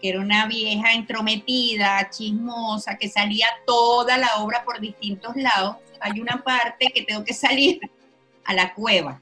[0.00, 5.76] que era una vieja entrometida, chismosa, que salía toda la obra por distintos lados.
[6.00, 7.80] Hay una parte que tengo que salir
[8.44, 9.20] a la cueva,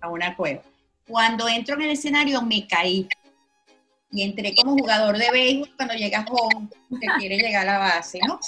[0.00, 0.62] a una cueva.
[1.06, 3.08] Cuando entro en el escenario me caí
[4.12, 6.68] y entré como jugador de béisbol cuando llega home,
[7.00, 8.38] que quiere llegar a la base, ¿no?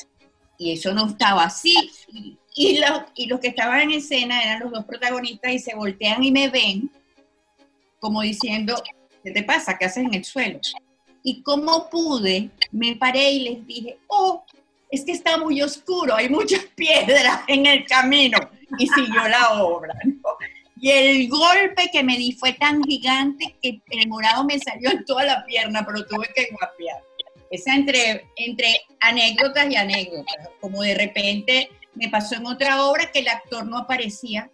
[0.59, 1.77] Y eso no estaba así.
[2.09, 5.75] Y, y los, y los que estaban en escena eran los dos protagonistas y se
[5.75, 6.91] voltean y me ven
[8.03, 8.83] como diciendo,
[9.23, 9.79] ¿qué te pasa?
[9.79, 10.59] ¿Qué haces en el suelo?
[11.23, 14.45] Y como pude, me paré y les dije, oh,
[14.93, 18.39] es que está muy oscuro, hay muchas piedras en el camino.
[18.79, 20.37] Y siguió la obra, ¿no?
[20.81, 25.05] Y el golpe que me di fue tan gigante que el morado me salió en
[25.05, 27.03] toda la pierna, pero tuve que guapear.
[27.51, 33.21] Esa entre, entre anécdotas y anécdotas, como de repente me pasó en otra obra que
[33.21, 34.51] el actor no aparecía.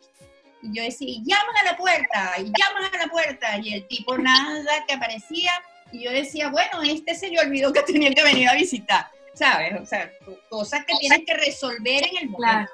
[0.62, 4.84] Y yo decía, llaman a la puerta, llaman a la puerta, y el tipo nada
[4.86, 5.52] que aparecía.
[5.92, 9.06] Y yo decía, bueno, este se le olvidó que tenía que venir a visitar,
[9.38, 9.80] ¿sabes?
[9.80, 10.10] O sea,
[10.48, 12.36] cosas que tienes que resolver en el momento.
[12.38, 12.70] Claro.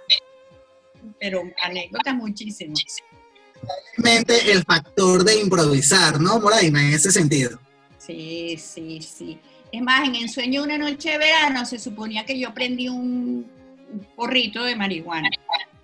[1.20, 2.82] Pero anécdotas muchísimas.
[3.96, 7.58] Realmente el factor de improvisar, ¿no, Moraima, en ese sentido?
[7.98, 9.38] Sí, sí, sí.
[9.70, 13.50] Es más, en Ensueño de una noche de verano se suponía que yo prendí un,
[13.90, 15.28] un porrito de marihuana.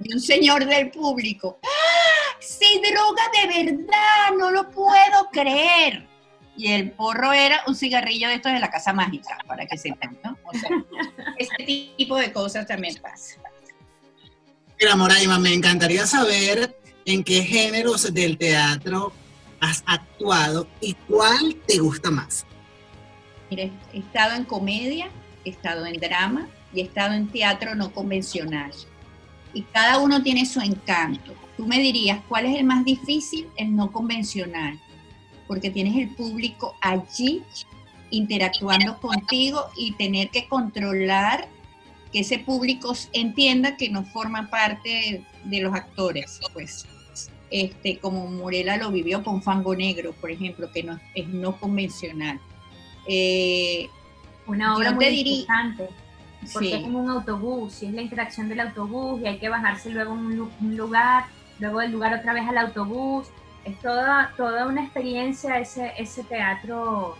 [0.02, 2.38] Y un señor del público, ¡Ah!
[2.40, 4.36] ¡Se droga de verdad!
[4.38, 6.09] ¡No lo puedo creer!
[6.60, 10.18] Y el porro era un cigarrillo de estos de la casa mágica, para que sepan,
[10.22, 10.36] ¿no?
[10.44, 10.68] O sea,
[11.38, 11.64] este
[11.96, 13.36] tipo de cosas también pasa.
[14.78, 19.10] Mira, Moraima, me encantaría saber en qué géneros del teatro
[19.58, 22.44] has actuado y cuál te gusta más.
[23.48, 25.08] Mire, he estado en comedia,
[25.46, 28.70] he estado en drama y he estado en teatro no convencional.
[29.54, 31.34] Y cada uno tiene su encanto.
[31.56, 33.46] Tú me dirías, ¿cuál es el más difícil?
[33.56, 34.78] El no convencional.
[35.50, 37.42] Porque tienes el público allí
[38.10, 41.48] interactuando contigo y tener que controlar
[42.12, 46.86] que ese público entienda que no forma parte de los actores, pues.
[47.50, 52.38] Este, como Morela lo vivió con Fango Negro, por ejemplo, que no, es no convencional.
[53.08, 53.88] Eh,
[54.46, 55.88] Una obra muy diría- interesante.
[56.52, 56.74] Porque sí.
[56.74, 60.12] es en un autobús y es la interacción del autobús y hay que bajarse luego
[60.14, 61.24] en un, un lugar,
[61.58, 63.26] luego del lugar otra vez al autobús.
[63.64, 67.16] Es toda, toda una experiencia ese, ese teatro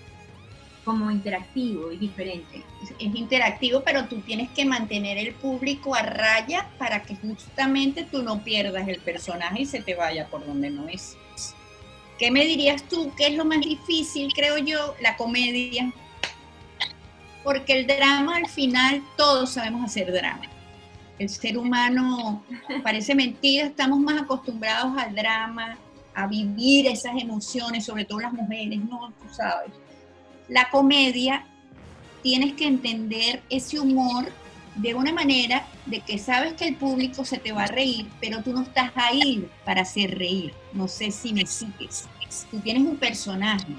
[0.85, 2.65] como interactivo y diferente.
[2.99, 8.23] es interactivo, pero tú tienes que mantener el público a raya para que justamente tú
[8.23, 11.17] no pierdas el personaje y se te vaya por donde no es.
[12.19, 13.13] ¿Qué me dirías tú?
[13.17, 14.95] ¿Qué es lo más difícil, creo yo?
[15.01, 15.93] La comedia.
[17.43, 20.47] Porque el drama al final todos sabemos hacer drama.
[21.19, 22.43] El ser humano,
[22.83, 25.79] parece mentira, estamos más acostumbrados al drama,
[26.15, 29.13] a vivir esas emociones, sobre todo las mujeres, ¿no?
[29.21, 29.71] Tú sabes
[30.51, 31.47] la comedia
[32.23, 34.31] tienes que entender ese humor
[34.75, 38.43] de una manera de que sabes que el público se te va a reír, pero
[38.43, 40.53] tú no estás ahí para hacer reír.
[40.73, 42.07] No sé si me sigues.
[42.51, 43.73] Tú tienes un personaje.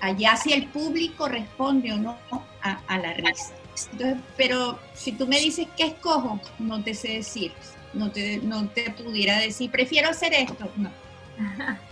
[0.00, 2.18] Allá si el público responde o no
[2.62, 3.54] a, la risa.
[3.92, 7.52] Entonces, pero si tú me dices que escojo, no te sé decir.
[7.92, 10.70] No te, no te pudiera decir, prefiero hacer esto.
[10.76, 10.90] No.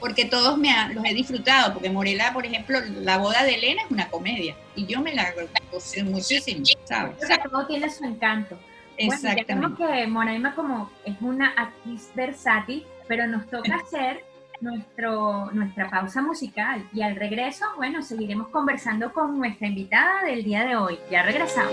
[0.00, 1.72] Porque todos me ha- los he disfrutado.
[1.74, 4.56] Porque Morela, por ejemplo, la boda de Elena es una comedia.
[4.74, 5.32] Y yo me la
[5.70, 7.16] gocé muchísimo, ¿sabes?
[7.20, 8.56] Creo que todo tiene su encanto.
[8.98, 9.84] Bueno, ya Exactamente.
[9.84, 14.24] que Moraima como es una actriz versátil, pero nos toca hacer
[14.60, 16.86] nuestro, nuestra pausa musical.
[16.92, 20.98] Y al regreso, bueno, seguiremos conversando con nuestra invitada del día de hoy.
[21.10, 21.72] Ya regresamos.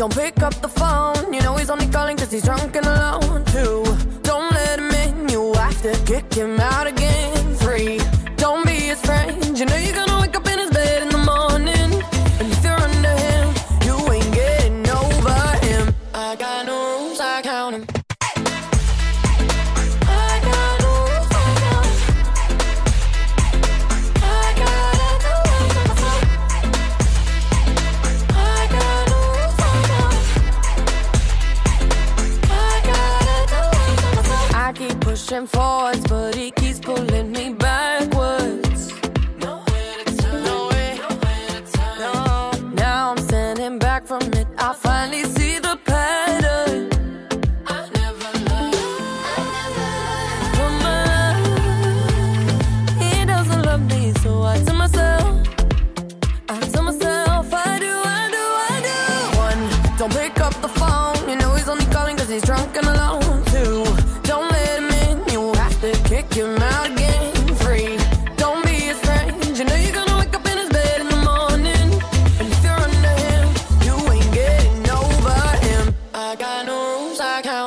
[0.00, 0.59] Don't pick up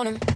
[0.04, 0.33] rules, I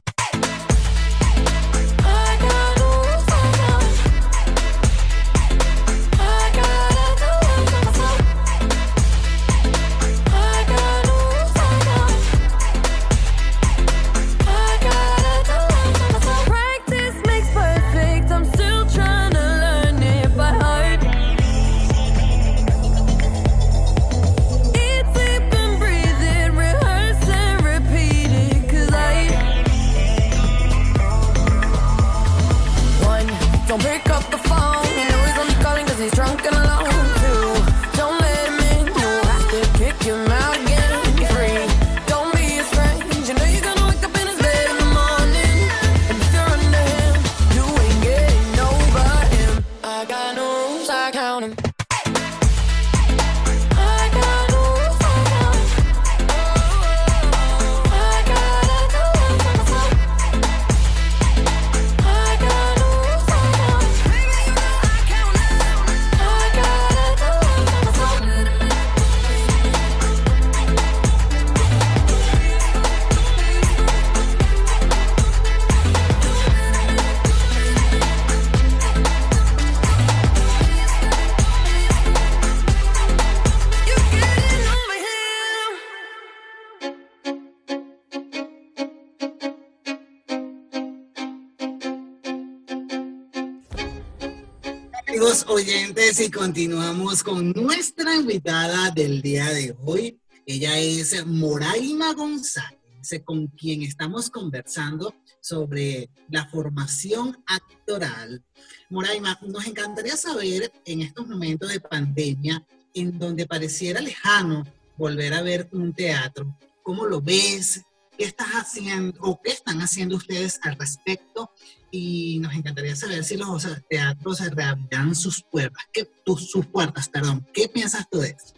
[96.19, 100.19] y continuamos con nuestra invitada del día de hoy.
[100.47, 102.79] Ella es Moraima González,
[103.23, 108.43] con quien estamos conversando sobre la formación actoral.
[108.89, 112.65] Moraima, nos encantaría saber en estos momentos de pandemia,
[112.95, 114.63] en donde pareciera lejano
[114.97, 117.83] volver a ver un teatro, ¿cómo lo ves?
[118.17, 121.51] ¿Qué estás haciendo o qué están haciendo ustedes al respecto?
[121.89, 127.47] y nos encantaría saber si los teatros reabrirán sus puertas, ¿Qué, tus- sus puertas, perdón.
[127.53, 128.53] ¿Qué piensas tú de eso?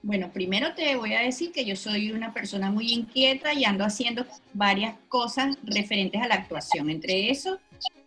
[0.00, 3.84] Bueno, primero te voy a decir que yo soy una persona muy inquieta y ando
[3.84, 6.88] haciendo varias cosas referentes a la actuación.
[6.88, 7.58] Entre eso,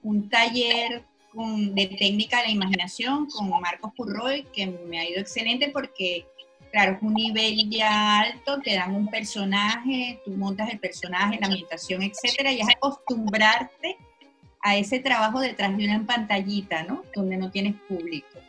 [0.04, 5.20] un taller con- de técnica de la imaginación con Marcos Purroy, que me ha ido
[5.20, 6.26] excelente porque,
[6.72, 11.48] claro, es un nivel ya alto, te dan un personaje, tú montas el personaje, la
[11.48, 13.98] ambientación, etcétera, y es acostumbrarte
[14.62, 17.04] a ese trabajo detrás de una pantallita, ¿no?
[17.16, 18.40] Donde no tienes público.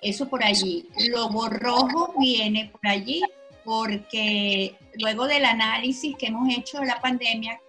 [0.00, 0.88] Eso por allí.
[1.10, 3.22] Lobo Rojo viene por allí
[3.64, 7.60] porque luego del análisis que hemos hecho de la pandemia,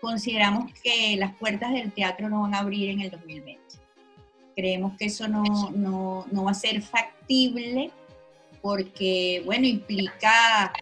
[0.00, 3.62] consideramos que las puertas del teatro no van a abrir en el 2020.
[4.54, 7.90] Creemos que eso no, no, no va a ser factible
[8.66, 10.72] porque, bueno, implica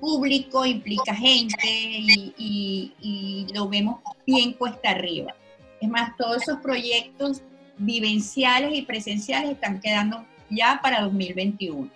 [0.00, 5.34] público, implica gente y, lo vemos bien cuesta arriba.
[5.82, 7.42] Es más, todos esos proyectos
[7.76, 11.90] vivenciales y presenciales están quedando ya para 2021.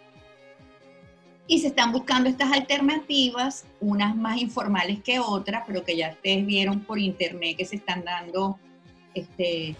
[1.47, 6.45] Y se están buscando estas alternativas, unas más informales que otras, pero que ya ustedes
[6.45, 8.59] vieron por internet que se están dando
[9.15, 9.75] este,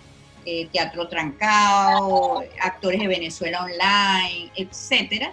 [0.51, 5.31] eh, teatro trancado, actores de Venezuela online, etcétera,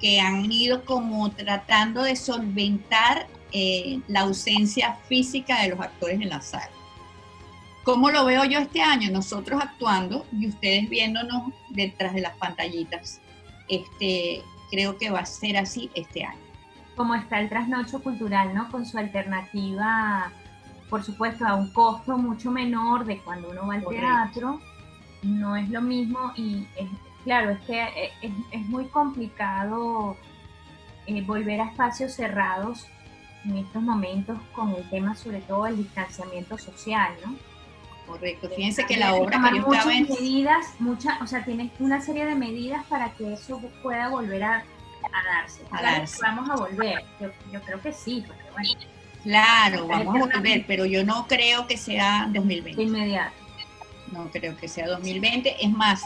[0.00, 6.30] que han ido como tratando de solventar eh, la ausencia física de los actores en
[6.30, 6.70] la sala.
[7.84, 9.10] ¿Cómo lo veo yo este año?
[9.10, 13.20] Nosotros actuando y ustedes viéndonos detrás de las pantallitas.
[13.68, 16.40] Este, creo que va a ser así este año.
[16.96, 18.70] como está el trasnocho cultural, ¿no?
[18.70, 20.32] Con su alternativa,
[20.88, 24.06] por supuesto, a un costo mucho menor de cuando uno va al Correcto.
[24.06, 24.60] teatro,
[25.22, 26.88] no es lo mismo y es-
[27.24, 30.16] claro, es que eh, es, es muy complicado
[31.06, 32.86] eh, volver a espacios cerrados
[33.44, 37.34] en estos momentos con el tema sobre todo del distanciamiento social, ¿no?
[38.06, 38.48] Correcto.
[38.48, 40.02] Fíjense que la obra que yo estaba muchas en...
[40.08, 44.54] medidas, mucha, o sea, tienes una serie de medidas para que eso pueda volver a,
[44.56, 45.62] a darse.
[45.70, 46.18] A Claro, darse.
[46.22, 47.04] Vamos a volver.
[47.20, 48.70] Yo, yo creo que sí, porque bueno,
[49.28, 52.82] Claro, vamos a volver, pero yo no creo que sea de 2020.
[52.82, 53.34] inmediato.
[54.10, 55.62] No creo que sea 2020.
[55.62, 56.04] Es más,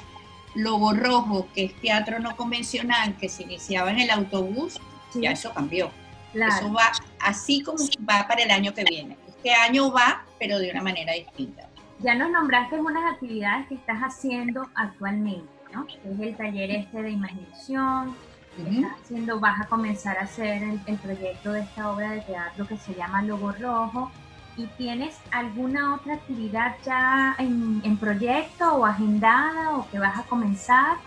[0.57, 5.31] Lobo Rojo, que es teatro no convencional, que se iniciaba en el autobús, Sí, ya
[5.31, 5.91] eso cambió.
[6.33, 6.53] claro.
[6.53, 7.79] Eso va así como
[8.11, 9.17] va para el año que viene.
[9.29, 11.69] Este año va, pero de una manera distinta.
[12.01, 15.87] Ya nos nombraste unas actividades que estás haciendo actualmente, ¿no?
[15.87, 18.17] Es el taller este de imaginación,
[18.59, 22.67] Estás haciendo, vas a comenzar a hacer el, el proyecto de esta obra de teatro
[22.67, 24.11] que se llama Logo Rojo.
[24.57, 30.23] ¿Y tienes alguna otra actividad ya en, en proyecto o agendada o que vas a
[30.25, 30.99] comenzar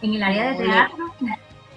[0.00, 1.12] en el área de teatro?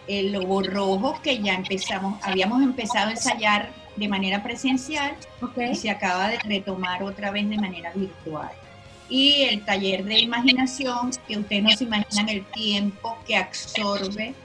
[0.07, 5.75] El Lobo Rojo, que ya empezamos, habíamos empezado a ensayar de manera presencial Ok, y
[5.75, 8.51] se acaba de retomar otra vez de manera virtual.
[9.09, 14.35] Y el taller de imaginación, que ustedes no se imaginan el tiempo que absorbe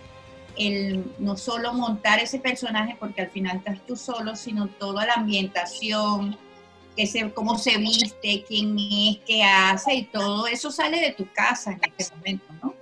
[0.56, 5.14] el no solo montar ese personaje, porque al final estás tú solo, sino toda la
[5.14, 6.36] ambientación,
[6.96, 11.72] que cómo se viste, quién es, qué hace, y todo eso sale de tu casa
[11.72, 12.74] en este momento, ¿no?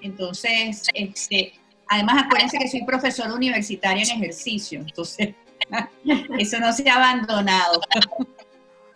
[0.00, 1.54] Entonces, este,
[1.88, 5.34] además acuérdense que soy profesora universitaria en ejercicio, entonces
[6.38, 7.80] eso no se ha abandonado.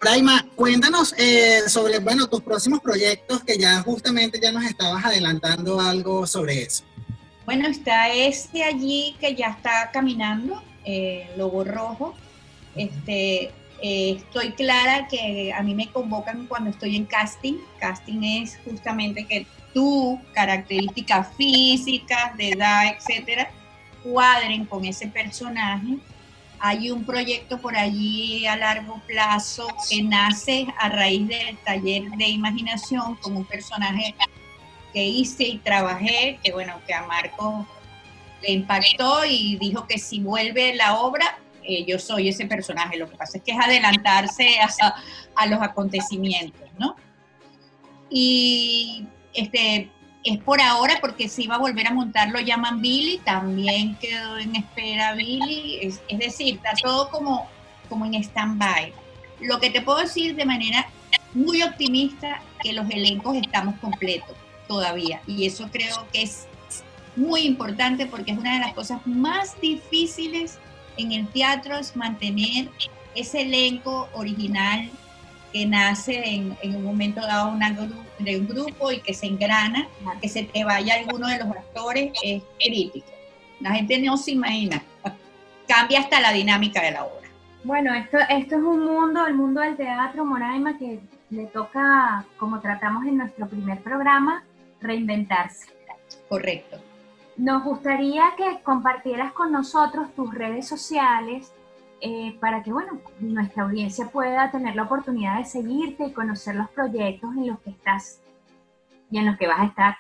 [0.00, 5.80] Raima, cuéntanos eh, sobre, bueno, tus próximos proyectos que ya justamente ya nos estabas adelantando
[5.80, 6.84] algo sobre eso.
[7.47, 12.12] Bueno, está este allí que ya está caminando, eh, Lobo Rojo.
[12.74, 17.55] Este, eh, estoy clara que a mí me convocan cuando estoy en casting.
[17.78, 23.49] Casting es justamente que tu características físicas, de edad, etcétera,
[24.03, 25.99] cuadren con ese personaje.
[26.59, 32.26] Hay un proyecto por allí a largo plazo que nace a raíz del taller de
[32.26, 34.16] imaginación como un personaje
[34.97, 37.66] que hice y trabajé, que bueno, que a Marco
[38.40, 42.97] le impactó y dijo que si vuelve la obra, eh, yo soy ese personaje.
[42.97, 44.57] Lo que pasa es que es adelantarse
[45.34, 46.97] a, los acontecimientos, ¿no?
[48.09, 49.90] Y este
[50.24, 54.38] es por ahora porque si iba a volver a montar lo llaman Billy, también quedó
[54.38, 57.47] en espera Billy, es, es decir, está todo como,
[57.90, 58.94] como en stand-by.
[59.42, 60.88] Lo que te puedo decir de manera
[61.34, 64.34] muy optimista, que los elencos estamos completos
[64.66, 65.20] todavía.
[65.26, 66.46] Y eso creo que es
[67.14, 70.58] muy importante porque es una de las cosas más difíciles
[70.96, 72.68] en el teatro, es mantener
[73.14, 74.90] ese elenco original
[75.52, 79.26] que nace en, en un momento dado una gru- de un grupo y que se
[79.26, 79.88] engrana,
[80.20, 83.06] que se te vaya alguno de los actores, es crítico.
[83.60, 84.82] La gente no se imagina.
[85.66, 87.28] Cambia hasta la dinámica de la obra.
[87.64, 91.00] Bueno, esto, esto es un mundo, el mundo del teatro, Moraima, que
[91.30, 94.44] le toca, como tratamos en nuestro primer programa,
[94.80, 95.66] reinventarse.
[96.28, 96.78] Correcto.
[97.36, 101.52] nos gustaría que compartieras con nosotros tus redes sociales
[102.00, 106.70] eh, para que, bueno, nuestra audiencia pueda tener la oportunidad de seguirte y conocer los
[106.70, 108.20] proyectos en los que estás
[109.10, 109.96] y en los que vas a estar.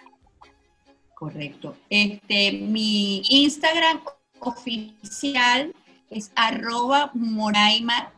[1.14, 1.76] Correcto.
[1.88, 4.00] Este, mi Instagram
[4.40, 5.72] oficial
[6.10, 8.12] es arroba moraima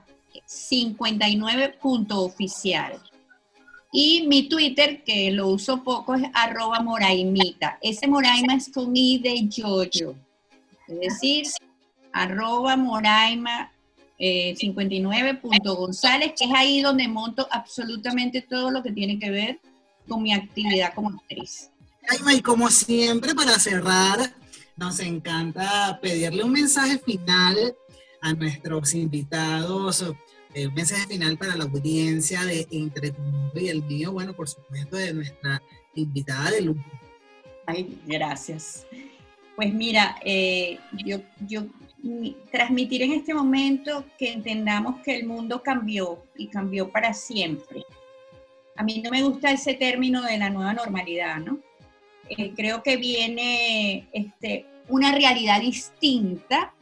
[0.46, 3.00] 59.oficial.
[3.92, 7.78] Y mi Twitter, que lo uso poco, es arroba moraimita.
[7.80, 10.14] Ese moraima es con I de yoyo.
[10.86, 11.46] Es decir,
[12.12, 13.72] arroba moraima
[14.18, 19.60] eh, 59.gonzález, que es ahí donde monto absolutamente todo lo que tiene que ver
[20.06, 21.70] con mi actividad como actriz.
[22.34, 24.34] Y como siempre, para cerrar,
[24.76, 27.74] nos encanta pedirle un mensaje final
[28.20, 30.04] a nuestros invitados,
[30.58, 33.12] eh, un mensaje final para la audiencia de Entre
[33.54, 35.62] y el mío, bueno, por supuesto, de nuestra
[35.94, 36.80] invitada de lujo.
[37.66, 38.86] Ay, gracias.
[39.56, 41.66] Pues mira, eh, yo, yo
[42.02, 47.84] mi- transmitir en este momento que entendamos que el mundo cambió y cambió para siempre.
[48.76, 51.58] A mí no me gusta ese término de la nueva normalidad, ¿no?
[52.28, 56.72] Eh, creo que viene este, una realidad distinta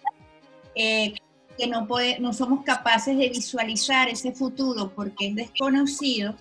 [0.74, 1.14] eh,
[1.56, 6.34] que no, puede, no somos capaces de visualizar ese futuro porque es desconocido,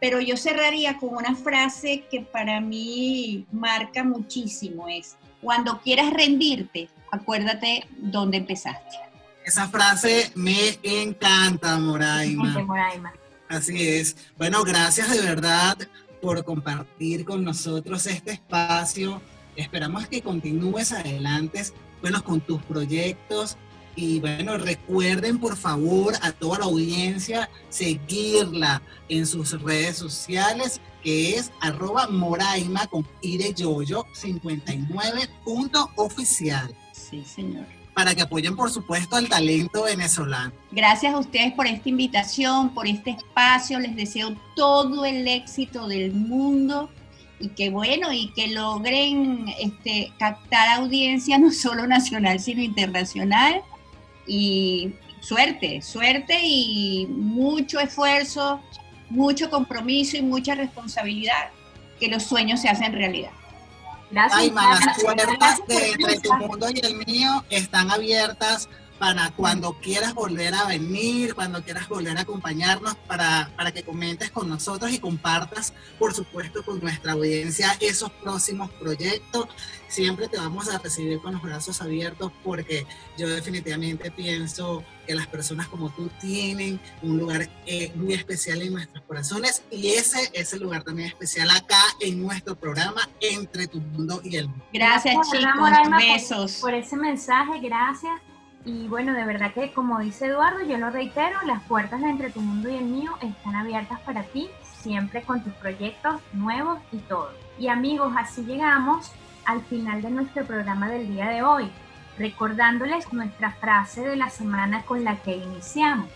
[0.00, 6.88] pero yo cerraría con una frase que para mí marca muchísimo, es, cuando quieras rendirte,
[7.10, 8.96] acuérdate dónde empezaste.
[9.44, 12.58] Esa frase me encanta, Moraima.
[12.60, 13.12] Moraima.
[13.48, 14.16] Así es.
[14.38, 15.76] Bueno, gracias de verdad
[16.20, 19.20] por compartir con nosotros este espacio.
[19.56, 21.62] Esperamos que continúes adelante,
[22.00, 23.56] bueno, con tus proyectos.
[23.94, 31.36] Y bueno, recuerden por favor a toda la audiencia seguirla en sus redes sociales, que
[31.36, 37.66] es arroba moraima con yoyo 59.oficial, Sí, señor.
[37.94, 40.52] para que apoyen por supuesto al talento venezolano.
[40.70, 43.78] Gracias a ustedes por esta invitación, por este espacio.
[43.78, 46.88] Les deseo todo el éxito del mundo
[47.40, 53.60] y que bueno, y que logren este, captar audiencia no solo nacional, sino internacional.
[54.26, 58.60] Y suerte, suerte y mucho esfuerzo,
[59.10, 61.50] mucho compromiso y mucha responsabilidad,
[62.00, 63.30] que los sueños se hacen realidad.
[64.10, 64.40] Gracias.
[64.40, 66.46] Ay, las puertas de tu entre tu mensaje.
[66.46, 68.68] mundo y el mío están abiertas
[69.02, 74.30] para cuando quieras volver a venir, cuando quieras volver a acompañarnos, para, para que comentes
[74.30, 79.48] con nosotros y compartas, por supuesto, con nuestra audiencia esos próximos proyectos.
[79.88, 82.86] Siempre te vamos a recibir con los brazos abiertos porque
[83.18, 88.72] yo definitivamente pienso que las personas como tú tienen un lugar eh, muy especial en
[88.74, 93.80] nuestros corazones y ese es el lugar también especial acá en nuestro programa Entre tu
[93.80, 94.62] mundo y el mío.
[94.72, 95.56] Gracias, Gracias, chicos.
[95.56, 96.52] Moraima, por- Besos.
[96.60, 98.20] por ese mensaje, gracias.
[98.64, 102.30] Y bueno, de verdad que como dice Eduardo, yo lo reitero, las puertas de entre
[102.30, 106.98] tu mundo y el mío están abiertas para ti, siempre con tus proyectos nuevos y
[106.98, 107.32] todo.
[107.58, 109.10] Y amigos, así llegamos
[109.44, 111.70] al final de nuestro programa del día de hoy,
[112.18, 116.08] recordándoles nuestra frase de la semana con la que iniciamos.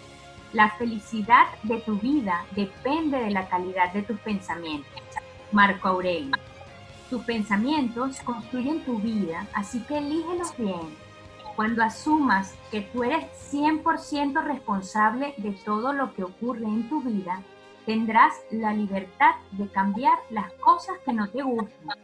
[0.53, 5.03] La felicidad de tu vida depende de la calidad de tus pensamientos.
[5.51, 6.37] Marco Aurelio.
[7.11, 11.06] Tus pensamientos construyen tu vida, así que elígelos bien.
[11.57, 17.43] Cuando asumas que tú eres 100% responsable de todo lo que ocurre en tu vida,
[17.87, 21.97] tendrás la libertad de cambiar las cosas que no te gustan.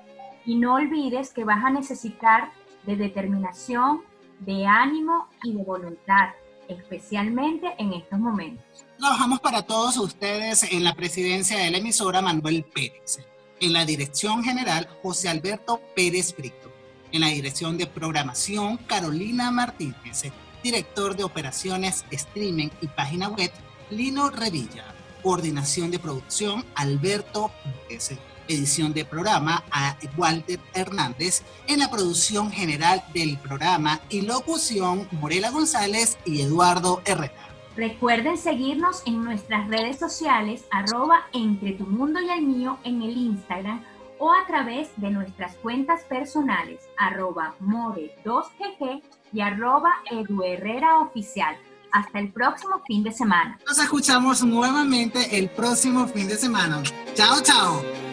[0.46, 2.50] Y no olvides que vas a necesitar
[2.86, 4.00] de determinación,
[4.40, 6.30] de ánimo y de voluntad,
[6.66, 8.64] especialmente en estos momentos.
[8.98, 13.18] Trabajamos para todos ustedes en la presidencia de la emisora Manuel Pérez,
[13.60, 16.71] en la dirección general José Alberto Pérez Brito,
[17.12, 20.32] en la dirección de programación Carolina Martínez,
[20.62, 23.50] director de operaciones, streaming y página web
[23.90, 27.50] Lino Revilla, coordinación de producción Alberto
[27.88, 35.06] Pérez, edición de programa a Walter Hernández, en la producción general del programa y locución
[35.12, 37.48] Morela González y Eduardo Herrera.
[37.76, 43.16] Recuerden seguirnos en nuestras redes sociales, arroba entre tu mundo y el mío en el
[43.16, 43.82] Instagram
[44.22, 49.02] o a través de nuestras cuentas personales, arroba more2gg
[49.32, 51.56] y arroba eduherreraoficial.
[51.90, 53.58] Hasta el próximo fin de semana.
[53.66, 56.84] Nos escuchamos nuevamente el próximo fin de semana.
[57.14, 58.11] Chao, chao.